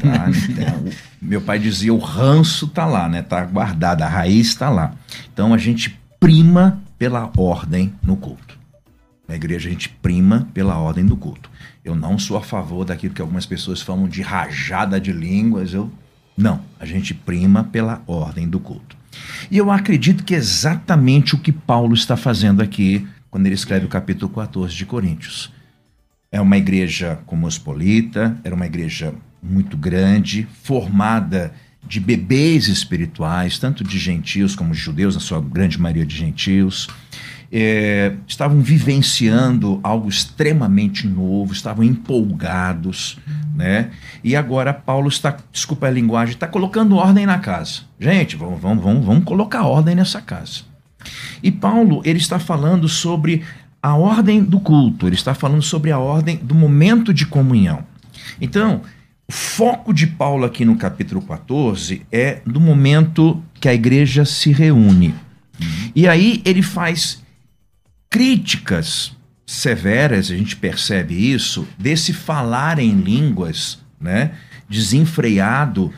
[0.00, 0.30] tá?
[0.48, 0.84] Então,
[1.20, 3.20] meu pai dizia: o ranço tá lá, né?
[3.20, 4.94] Tá guardado, a raiz está lá.
[5.32, 8.56] Então a gente prima pela ordem no culto.
[9.26, 11.50] Na igreja a gente prima pela ordem do culto.
[11.84, 15.74] Eu não sou a favor daquilo que algumas pessoas falam de rajada de línguas.
[15.74, 15.90] Eu
[16.36, 16.60] não.
[16.78, 18.96] A gente prima pela ordem do culto.
[19.50, 23.84] E eu acredito que é exatamente o que Paulo está fazendo aqui quando ele escreve
[23.84, 25.55] o capítulo 14 de Coríntios.
[26.36, 31.50] É uma igreja cosmopolita, era uma igreja muito grande, formada
[31.82, 36.88] de bebês espirituais, tanto de gentios como de judeus, na sua grande maioria de gentios.
[37.50, 43.16] É, estavam vivenciando algo extremamente novo, estavam empolgados,
[43.54, 43.90] né?
[44.22, 47.80] E agora Paulo está, desculpa a linguagem, está colocando ordem na casa.
[47.98, 50.64] Gente, vamos, vamos, vamos, vamos colocar ordem nessa casa.
[51.42, 53.42] E Paulo ele está falando sobre
[53.82, 57.84] a ordem do culto, ele está falando sobre a ordem do momento de comunhão.
[58.40, 58.82] Então,
[59.28, 64.52] o foco de Paulo aqui no capítulo 14 é do momento que a igreja se
[64.52, 65.14] reúne.
[65.94, 67.22] E aí ele faz
[68.10, 69.16] críticas
[69.46, 74.32] severas, a gente percebe isso, desse falar em línguas, né?
[74.68, 75.92] Desenfreado,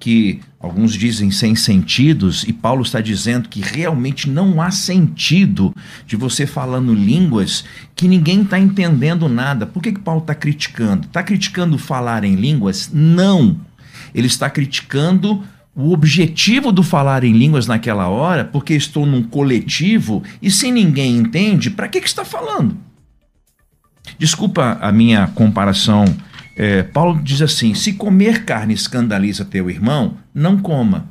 [0.00, 5.74] que alguns dizem sem sentidos, e Paulo está dizendo que realmente não há sentido
[6.06, 9.66] de você falando línguas que ninguém está entendendo nada.
[9.66, 11.06] Por que, que Paulo está criticando?
[11.06, 12.90] Está criticando falar em línguas?
[12.92, 13.60] Não.
[14.14, 15.44] Ele está criticando
[15.76, 21.16] o objetivo do falar em línguas naquela hora, porque estou num coletivo e se ninguém
[21.16, 22.76] entende, para que, que está falando?
[24.18, 26.04] Desculpa a minha comparação.
[26.56, 31.08] É, Paulo diz assim: se comer carne escandaliza teu irmão, não coma.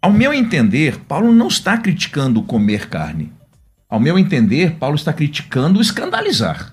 [0.00, 3.32] Ao meu entender, Paulo não está criticando comer carne.
[3.88, 6.72] Ao meu entender, Paulo está criticando o escandalizar.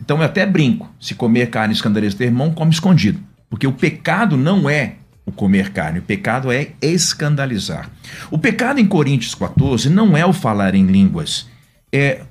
[0.00, 3.20] Então eu até brinco: se comer carne escandaliza teu irmão, come escondido.
[3.48, 5.98] Porque o pecado não é o comer carne.
[5.98, 7.90] O pecado é escandalizar.
[8.30, 11.48] O pecado em Coríntios 14 não é o falar em línguas,
[11.92, 12.22] é,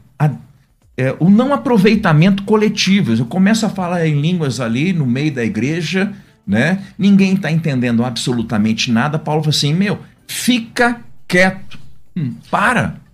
[0.97, 3.13] é o não aproveitamento coletivo.
[3.13, 6.13] Eu começo a falar em línguas ali no meio da igreja,
[6.47, 6.83] né?
[6.97, 9.19] Ninguém está entendendo absolutamente nada.
[9.19, 11.77] Paulo fala assim: meu, fica quieto,
[12.15, 13.04] hum, para.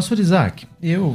[0.00, 1.14] Pastor Isaac, eu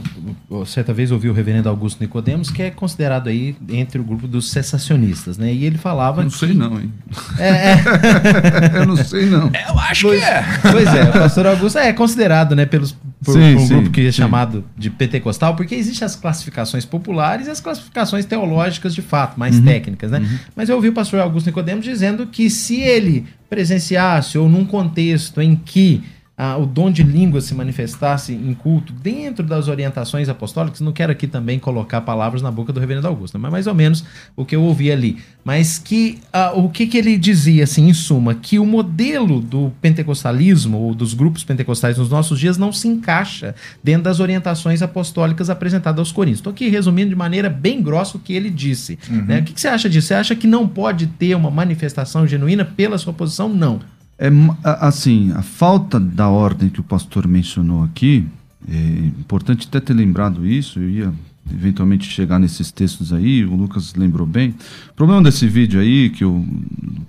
[0.67, 4.51] certa vez ouvi o reverendo Augusto Nicodemos, que é considerado aí entre o grupo dos
[4.51, 5.51] cessacionistas, né?
[5.51, 6.21] E ele falava.
[6.21, 6.37] Não que...
[6.37, 6.93] sei não, hein?
[7.39, 8.77] É, é...
[8.77, 9.47] eu não sei não.
[9.47, 10.43] Eu acho pois, que é.
[10.71, 12.91] Pois é, o pastor Augusto é considerado, né, pelos,
[13.23, 14.17] por, Sim, por um sim, grupo que é sim.
[14.19, 19.57] chamado de pentecostal, porque existem as classificações populares e as classificações teológicas de fato, mais
[19.57, 19.65] Uhum.
[19.65, 20.23] técnicas, né?
[20.55, 25.41] Mas eu ouvi o pastor Augusto Nicodemos dizendo que se ele presenciasse ou num contexto
[25.41, 26.03] em que
[26.37, 31.11] ah, o dom de língua se manifestasse em culto dentro das orientações apostólicas, não quero
[31.11, 34.03] aqui também colocar palavras na boca do reverendo Augusto, mas mais ou menos
[34.35, 35.17] o que eu ouvi ali.
[35.45, 39.71] Mas que ah, o que, que ele dizia, assim, em suma, que o modelo do
[39.81, 45.49] pentecostalismo ou dos grupos pentecostais nos nossos dias não se encaixa dentro das orientações apostólicas
[45.49, 46.39] apresentadas aos Coríntios.
[46.39, 48.99] Estou aqui resumindo de maneira bem grossa o que ele disse.
[49.09, 49.39] né?
[49.39, 50.07] O que, que você acha disso?
[50.07, 53.47] Você acha que não pode ter uma manifestação genuína pela sua posição?
[53.47, 53.79] Não.
[54.17, 54.29] É
[54.63, 58.25] assim, a falta da ordem que o pastor mencionou aqui,
[58.67, 58.77] é
[59.19, 61.13] importante até ter lembrado isso, eu ia
[61.51, 64.55] eventualmente chegar nesses textos aí, o Lucas lembrou bem.
[64.89, 66.45] O problema desse vídeo aí, que o,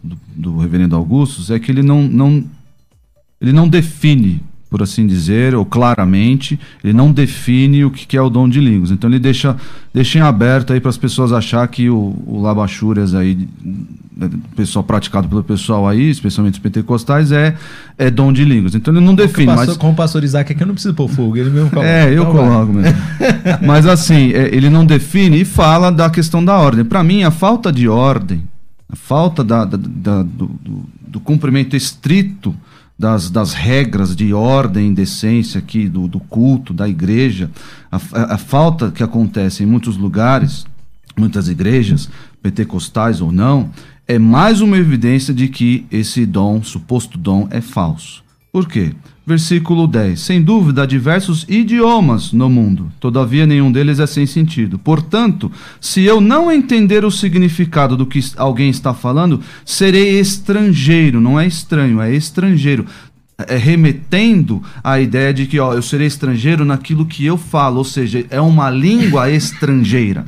[0.03, 2.45] do, do reverendo Augustus, é que ele não, não,
[3.41, 8.29] ele não define, por assim dizer, ou claramente, ele não define o que é o
[8.29, 8.91] dom de línguas.
[8.91, 9.57] Então ele deixa,
[9.95, 13.49] deixa em aberto aí para as pessoas achar que o, o Labachúrias aí,
[14.57, 17.55] pessoal praticado pelo pessoal aí, especialmente os pentecostais, é,
[17.99, 18.75] é dom de línguas.
[18.75, 21.09] Então ele não define, Pastor- mas Com o pastor Isaac aqui eu não preciso pôr
[21.09, 21.89] fogo, ele mesmo coloca.
[21.89, 22.45] é, eu Então vai.
[22.45, 22.97] coloco mesmo.
[23.67, 26.85] Mas assim, é, ele não define e fala da questão da ordem.
[26.85, 28.43] Para mim, a falta de ordem,
[28.91, 32.55] a falta da, da- da- do, do- do cumprimento estrito
[32.99, 37.51] das, das regras de ordem decência aqui do, do culto, da igreja,
[37.91, 40.67] a, a- a falta que acontece em muitos lugares,
[41.17, 42.09] muitas igrejas,
[42.43, 43.71] pentecostais ou não,
[44.09, 48.25] é mais uma evidência de que esse dom, suposto dom, é falso.
[48.57, 48.93] Por quê?
[49.27, 50.19] Versículo 10.
[50.19, 54.79] Sem dúvida, há diversos idiomas no mundo, todavia nenhum deles é sem sentido.
[54.79, 61.39] Portanto, se eu não entender o significado do que alguém está falando, serei estrangeiro, não
[61.39, 62.87] é estranho, é estrangeiro.
[63.47, 67.85] É remetendo à ideia de que ó, eu serei estrangeiro naquilo que eu falo, ou
[67.85, 70.25] seja, é uma língua estrangeira.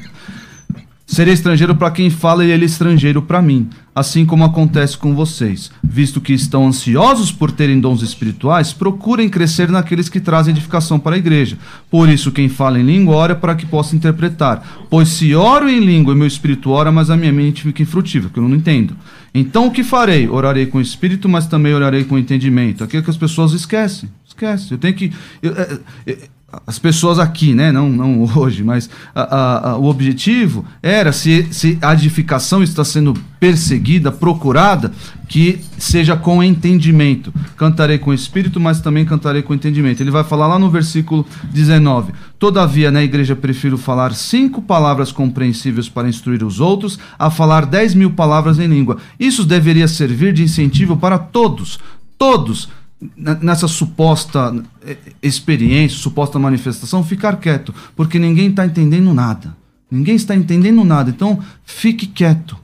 [1.11, 5.14] Serei estrangeiro para quem fala e ele é estrangeiro para mim, assim como acontece com
[5.14, 5.70] vocês.
[5.82, 11.16] Visto que estão ansiosos por terem dons espirituais, procurem crescer naqueles que trazem edificação para
[11.16, 11.56] a igreja.
[11.90, 14.84] Por isso, quem fala em língua, ora para que possa interpretar.
[14.90, 18.38] Pois se oro em língua meu espírito ora, mas a minha mente fica infrutível, porque
[18.40, 18.94] eu não entendo.
[19.34, 20.28] Então o que farei?
[20.28, 22.84] Orarei com o espírito, mas também orarei com entendimento.
[22.84, 24.11] Aquilo que as pessoas esquecem.
[24.26, 24.72] Esquece.
[24.72, 25.11] Eu tenho que.
[25.42, 26.18] eu- é- é-
[26.66, 27.70] as pessoas aqui, né?
[27.70, 32.82] Não, não hoje, mas a- a- a- o objetivo era se, se a edificação está
[32.82, 34.90] sendo perseguida, procurada,
[35.28, 37.32] que seja com entendimento.
[37.55, 40.01] Cantarei com espírito, mas também cantarei com entendimento.
[40.03, 45.86] Ele vai falar lá no versículo 19: Todavia, na igreja prefiro falar cinco palavras compreensíveis
[45.88, 48.96] para instruir os outros, a falar dez mil palavras em língua.
[49.20, 51.78] Isso deveria servir de incentivo para todos,
[52.16, 52.70] todos
[53.16, 59.57] nessa suposta eh, experiência, suposta manifestação, ficar quieto, porque ninguém está entendendo nada.
[59.90, 61.09] Ninguém está entendendo nada.
[61.11, 62.57] Então, fique quieto.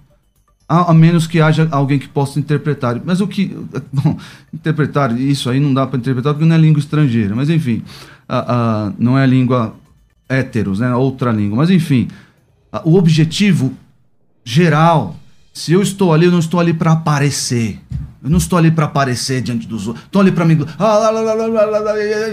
[0.69, 3.01] A, a menos que haja alguém que possa interpretar.
[3.05, 3.57] Mas o que.
[3.93, 4.19] Bom,
[4.53, 7.35] interpretar, isso aí não dá para interpretar porque não é língua estrangeira.
[7.35, 7.83] Mas enfim,
[8.29, 9.75] a- a- não é língua
[10.29, 10.95] héteros, né?
[10.95, 11.59] Outra língua.
[11.59, 12.09] Mas enfim,
[12.85, 13.73] o objetivo
[14.45, 15.17] geral,
[15.55, 17.81] se eu estou ali, eu não estou ali para aparecer.
[18.21, 20.05] Eu não estou ali para aparecer diante dos outros.
[20.07, 20.59] Estou ali para mim.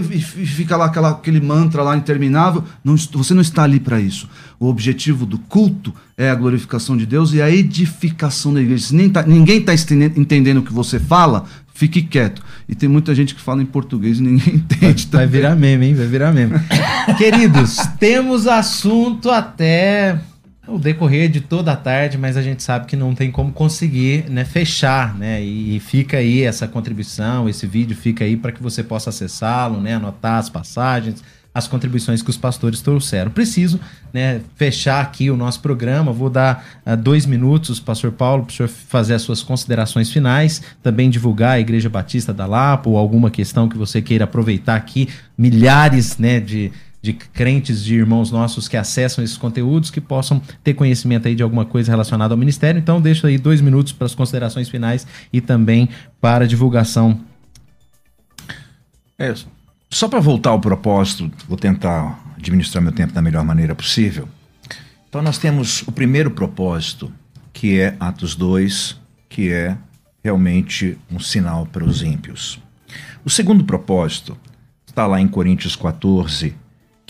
[0.09, 2.63] E fica lá aquela, aquele mantra lá interminável.
[2.83, 4.27] Não, você não está ali para isso.
[4.59, 8.87] O objetivo do culto é a glorificação de Deus e a edificação da igreja.
[8.87, 9.73] Se nem tá, ninguém está
[10.15, 11.45] entendendo o que você fala,
[11.75, 12.41] fique quieto.
[12.67, 15.07] E tem muita gente que fala em português e ninguém entende.
[15.11, 15.93] Vai, vai virar meme, hein?
[15.93, 16.53] Vai virar meme.
[17.19, 20.21] Queridos, temos assunto até
[20.67, 24.29] o decorrer de toda a tarde, mas a gente sabe que não tem como conseguir
[24.29, 25.41] né, fechar, né?
[25.41, 29.95] E, fica aí essa contribuição, esse vídeo fica aí para que você possa acessá-lo, né?
[29.95, 33.31] Anotar as passagens, as contribuições que os pastores trouxeram.
[33.31, 33.79] Preciso
[34.13, 36.13] né, fechar aqui o nosso programa.
[36.13, 40.61] Vou dar uh, dois minutos, pastor Paulo, para o senhor fazer as suas considerações finais,
[40.81, 45.09] também divulgar a Igreja Batista da Lapa ou alguma questão que você queira aproveitar aqui.
[45.37, 46.71] Milhares né, de
[47.01, 51.41] de crentes, de irmãos nossos que acessam esses conteúdos, que possam ter conhecimento aí de
[51.41, 52.77] alguma coisa relacionada ao ministério.
[52.77, 55.89] Então, deixo aí dois minutos para as considerações finais e também
[56.19, 57.19] para a divulgação.
[59.17, 59.33] É,
[59.89, 64.27] só para voltar ao propósito, vou tentar administrar meu tempo da melhor maneira possível.
[65.09, 67.11] Então, nós temos o primeiro propósito,
[67.51, 69.75] que é Atos 2, que é
[70.23, 72.59] realmente um sinal para os ímpios.
[73.25, 74.37] O segundo propósito
[74.87, 76.55] está lá em Coríntios 14,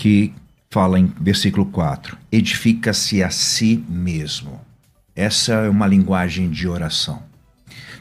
[0.02, 0.34] que
[0.72, 4.60] fala em versículo 4: edifica-se a si mesmo.
[5.16, 7.22] Essa é uma linguagem de oração.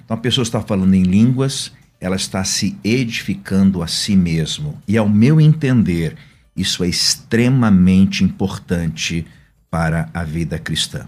[0.02, 1.70] Então a pessoa está falando em línguas,
[2.00, 4.80] ela está se edificando a si mesmo.
[4.88, 6.16] E ao meu entender,
[6.56, 9.26] isso é extremamente importante
[9.70, 11.06] para a vida cristã.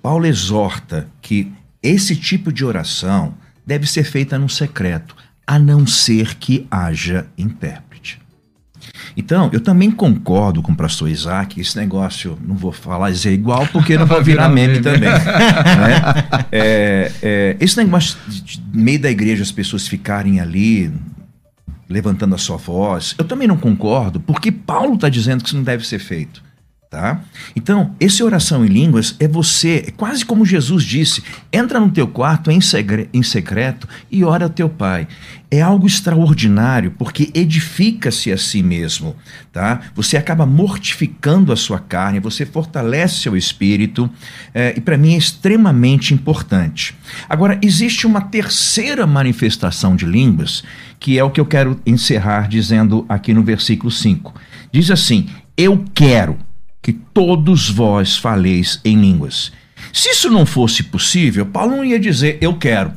[0.00, 1.52] Paulo exorta que
[1.82, 3.34] esse tipo de oração
[3.66, 5.14] deve ser feita no secreto,
[5.46, 7.93] a não ser que haja intérprete.
[9.16, 13.66] Então, eu também concordo com o pastor Isaac, esse negócio, não vou falar dizer igual,
[13.68, 15.08] porque não vai virar meme também.
[15.08, 15.18] né?
[16.52, 20.92] é, é, esse negócio de, de meio da igreja as pessoas ficarem ali
[21.88, 25.62] levantando a sua voz, eu também não concordo, porque Paulo está dizendo que isso não
[25.62, 26.42] deve ser feito.
[26.94, 27.22] Tá?
[27.56, 32.06] Então, esse oração em línguas é você, é quase como Jesus disse: entra no teu
[32.06, 35.08] quarto em, segre, em secreto e ora ao teu pai.
[35.50, 39.16] É algo extraordinário porque edifica-se a si mesmo,
[39.52, 39.80] tá?
[39.96, 44.08] Você acaba mortificando a sua carne, você fortalece seu espírito
[44.54, 46.94] é, e para mim é extremamente importante.
[47.28, 50.62] Agora existe uma terceira manifestação de línguas
[51.00, 54.32] que é o que eu quero encerrar dizendo aqui no versículo 5.
[54.70, 56.38] Diz assim: Eu quero
[56.84, 59.50] que todos vós faleis em línguas.
[59.90, 62.92] Se isso não fosse possível, Paulo não ia dizer eu quero.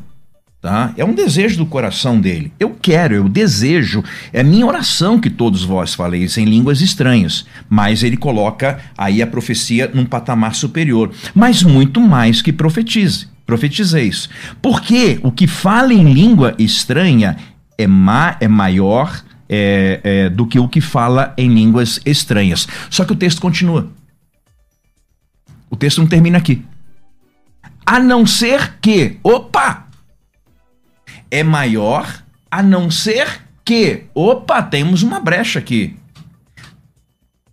[0.62, 0.94] Tá?
[0.98, 2.52] É um desejo do coração dele.
[2.60, 7.46] Eu quero, eu desejo, é minha oração que todos vós faleis em línguas estranhas.
[7.70, 11.10] Mas ele coloca aí a profecia num patamar superior.
[11.34, 14.28] Mas muito mais que profetize, profetizeis.
[14.62, 17.38] Porque o que fala em língua estranha
[17.78, 22.68] é, ma é maior é, é, do que o que fala em línguas estranhas.
[22.90, 23.90] Só que o texto continua.
[25.70, 26.64] O texto não termina aqui.
[27.86, 29.88] A não ser que, opa,
[31.32, 35.96] é maior, a não ser que, opa, temos uma brecha aqui.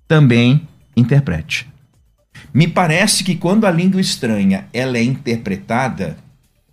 [0.06, 0.66] Também
[0.96, 1.68] interprete.
[2.52, 6.16] Me parece que quando a língua estranha ela é interpretada,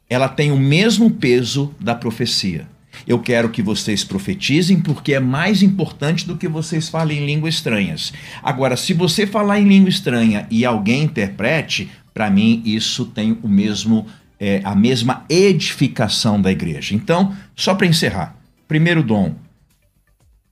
[0.07, 2.67] ela tem o mesmo peso da profecia.
[3.07, 7.55] Eu quero que vocês profetizem porque é mais importante do que vocês falem em línguas
[7.55, 8.13] estranhas.
[8.43, 13.47] Agora, se você falar em língua estranha e alguém interprete, para mim isso tem o
[13.47, 14.05] mesmo
[14.39, 16.95] é, a mesma edificação da igreja.
[16.95, 18.35] Então, só para encerrar,
[18.67, 19.35] primeiro dom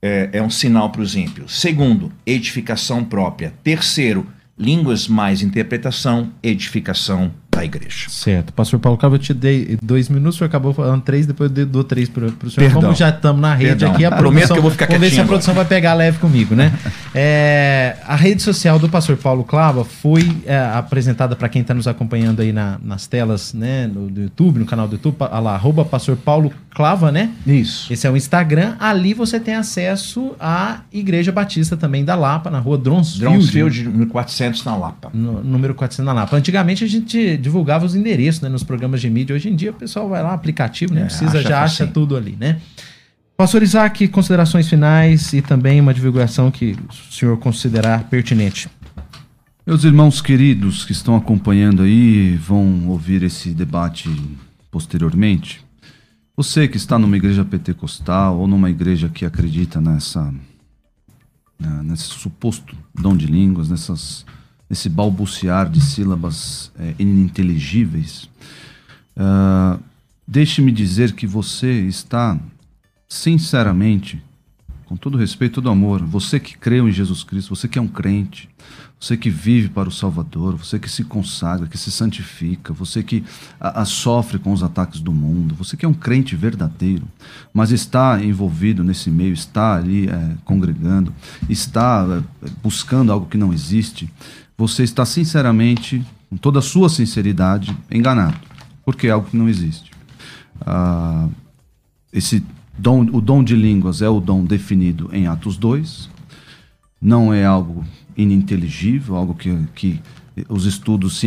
[0.00, 1.60] é, é um sinal para os ímpios.
[1.60, 3.52] Segundo, edificação própria.
[3.64, 4.26] Terceiro,
[4.56, 8.08] línguas mais interpretação, edificação da igreja.
[8.08, 8.52] Certo.
[8.52, 11.66] Pastor Paulo Cabo, eu te dei dois minutos, o senhor acabou falando três, depois eu
[11.66, 12.54] dou três para o senhor.
[12.56, 12.82] Perdão.
[12.82, 13.92] Como já estamos na rede Perdão.
[13.92, 15.64] aqui, a Prometo produção, que eu vou ficar Vamos ver se a quietinho produção vai
[15.64, 16.72] pegar leve comigo, né?
[17.14, 21.86] é, a rede social do Pastor Paulo Clava foi é, apresentada para quem está nos
[21.86, 23.86] acompanhando aí na, nas telas, né?
[23.86, 27.30] No do YouTube, no canal do YouTube, lá, arroba Pastor Paulo Clava, né?
[27.46, 27.92] Isso.
[27.92, 28.76] Esse é o Instagram.
[28.78, 33.20] Ali você tem acesso à Igreja Batista também da Lapa, na rua Dronsfield.
[33.20, 35.10] Dronsfield, número 400 na Lapa.
[35.12, 36.36] No, número 400 na Lapa.
[36.36, 39.34] Antigamente a gente divulgava os endereços né, nos programas de mídia.
[39.34, 42.16] Hoje em dia o pessoal vai lá, aplicativo, nem É, precisa, acha já acha tudo
[42.16, 42.60] ali, né?
[43.36, 48.68] Pastor Isaac, considerações finais e também uma divulgação que o senhor considerar pertinente.
[49.66, 54.10] Meus irmãos queridos que estão acompanhando aí, vão ouvir esse debate
[54.70, 55.64] posteriormente.
[56.36, 60.32] Você que está numa igreja pentecostal ou numa igreja que acredita nessa
[61.58, 64.24] né, nesse suposto dom de línguas, nessas,
[64.70, 68.30] nesse balbuciar de sílabas é, ininteligíveis,
[69.16, 69.82] uh,
[70.26, 72.38] deixe-me dizer que você está
[73.08, 74.22] sinceramente,
[74.86, 77.88] com todo respeito, todo amor, você que creu em Jesus Cristo, você que é um
[77.88, 78.48] crente,
[79.00, 83.24] você que vive para o Salvador, você que se consagra, que se santifica, você que
[83.58, 87.04] a, a, sofre com os ataques do mundo, você que é um crente verdadeiro,
[87.52, 91.14] mas está envolvido nesse meio, está ali é, congregando,
[91.48, 92.06] está
[92.42, 94.12] é, buscando algo que não existe,
[94.60, 98.36] você está sinceramente, com toda a sua sinceridade, enganado,
[98.84, 99.90] porque é algo que não existe.
[100.60, 101.28] Ah,
[102.12, 102.44] esse
[102.76, 106.10] dom, o dom de línguas é o dom definido em Atos 2,
[107.00, 109.98] não é algo ininteligível, algo que, que
[110.46, 111.18] os estudos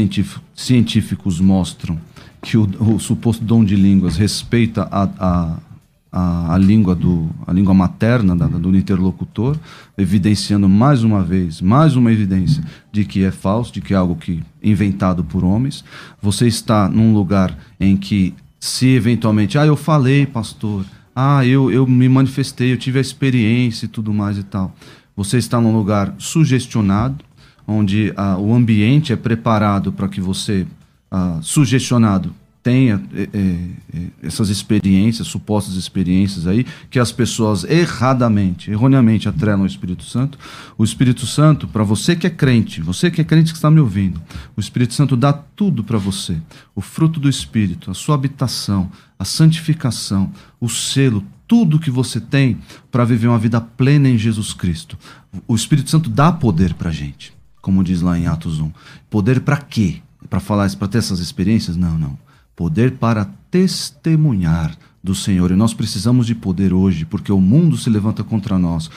[0.55, 1.99] científicos mostram
[2.39, 5.57] que o, o, suposto dom de línguas respeita a, a,
[6.13, 9.57] a, a língua, do, a língua materna da, do interlocutor,
[9.97, 14.15] evidenciando mais uma vez, mais uma evidência de que é falso, de que é algo
[14.15, 15.83] que inventado por homens.
[16.21, 20.85] Você está num lugar em que, se eventualmente, ah, eu falei, pastor,
[21.15, 24.73] ah, eu, eu me manifestei, eu tive a experiência e tudo mais e tal
[25.15, 27.23] você está num lugar sugestionado,
[27.67, 30.65] onde ah, o ambiente é preparado para que você,
[31.11, 32.33] ah, sugestionado,
[32.63, 39.67] tenha é, é, essas experiências, supostas experiências aí, que as pessoas erradamente, erroneamente atrelam ao
[39.67, 40.39] Espírito Santo.
[40.77, 43.81] O Espírito Santo, para você que é crente, você que é crente que está me
[43.81, 44.21] ouvindo,
[44.55, 46.37] o Espírito Santo dá tudo para você:
[46.73, 48.89] o fruto do Espírito, a sua habitação,
[49.19, 52.57] a santificação, o selo, tudo que você tem
[52.89, 54.97] para viver uma vida plena em Jesus Cristo.
[55.45, 58.71] O Espírito Santo dá poder para gente, como diz lá em Atos 1.
[59.09, 60.01] Poder para quê?
[60.29, 61.75] Para falar para ter essas experiências?
[61.75, 62.17] Não, não.
[62.55, 65.51] Poder para testemunhar do Senhor.
[65.51, 68.89] E nós precisamos de poder hoje, porque o mundo se levanta contra nós.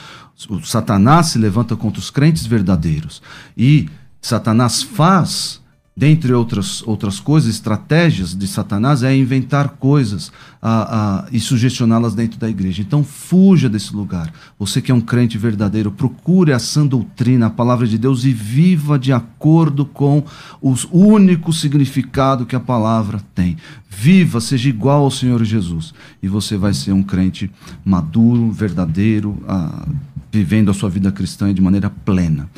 [0.48, 3.20] O Satanás se levanta contra os crentes verdadeiros.
[3.57, 3.88] E
[4.20, 5.61] Satanás faz
[5.97, 10.30] dentre outras, outras coisas, estratégias de Satanás é inventar coisas
[10.61, 12.82] a, a, e sugestioná-las dentro da igreja.
[12.82, 14.30] Então, fuja desse lugar.
[14.59, 18.32] Você que é um crente verdadeiro, procure a sã doutrina, a palavra de Deus e
[18.32, 20.22] viva de acordo com
[20.61, 23.57] o único significado que a palavra tem.
[23.88, 25.94] Viva, seja igual ao Senhor Jesus.
[26.22, 27.51] E você vai ser um crente
[27.82, 29.86] maduro, verdadeiro, a,
[30.30, 32.51] vivendo a sua vida cristã de maneira plena.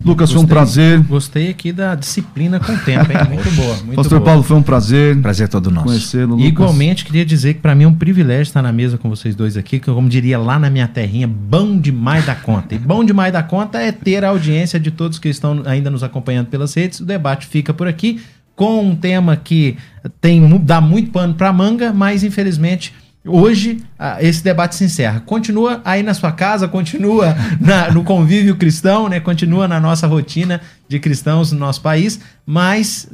[0.03, 1.03] Lucas, gostei, foi um prazer.
[1.05, 3.19] Gostei aqui da disciplina com o tempo, hein?
[3.29, 3.77] Muito boa.
[3.77, 4.31] Muito Pastor boa.
[4.31, 5.21] Paulo, foi um prazer.
[5.21, 5.87] Prazer todo nosso.
[5.87, 9.35] Conhecê-lo, Igualmente, queria dizer que para mim é um privilégio estar na mesa com vocês
[9.35, 12.75] dois aqui, que como diria lá na minha terrinha, bom demais da conta.
[12.75, 16.03] E bom demais da conta é ter a audiência de todos que estão ainda nos
[16.03, 17.01] acompanhando pelas redes.
[17.01, 18.21] O debate fica por aqui
[18.55, 19.77] com um tema que
[20.21, 22.93] tem dá muito pano para manga, mas infelizmente
[23.27, 23.79] Hoje,
[24.21, 25.21] esse debate se encerra.
[25.21, 29.19] Continua aí na sua casa, continua na, no convívio cristão, né?
[29.19, 33.09] continua na nossa rotina de cristãos no nosso país, mas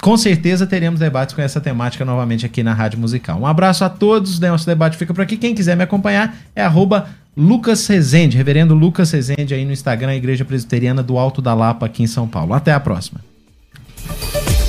[0.00, 3.38] com certeza teremos debates com essa temática novamente aqui na Rádio Musical.
[3.38, 5.36] Um abraço a todos, nosso debate fica por aqui.
[5.36, 10.44] Quem quiser me acompanhar é arroba Lucas Rezende, reverendo Lucas Rezende aí no Instagram, Igreja
[10.44, 12.54] Presbiteriana do Alto da Lapa, aqui em São Paulo.
[12.54, 13.20] Até a próxima.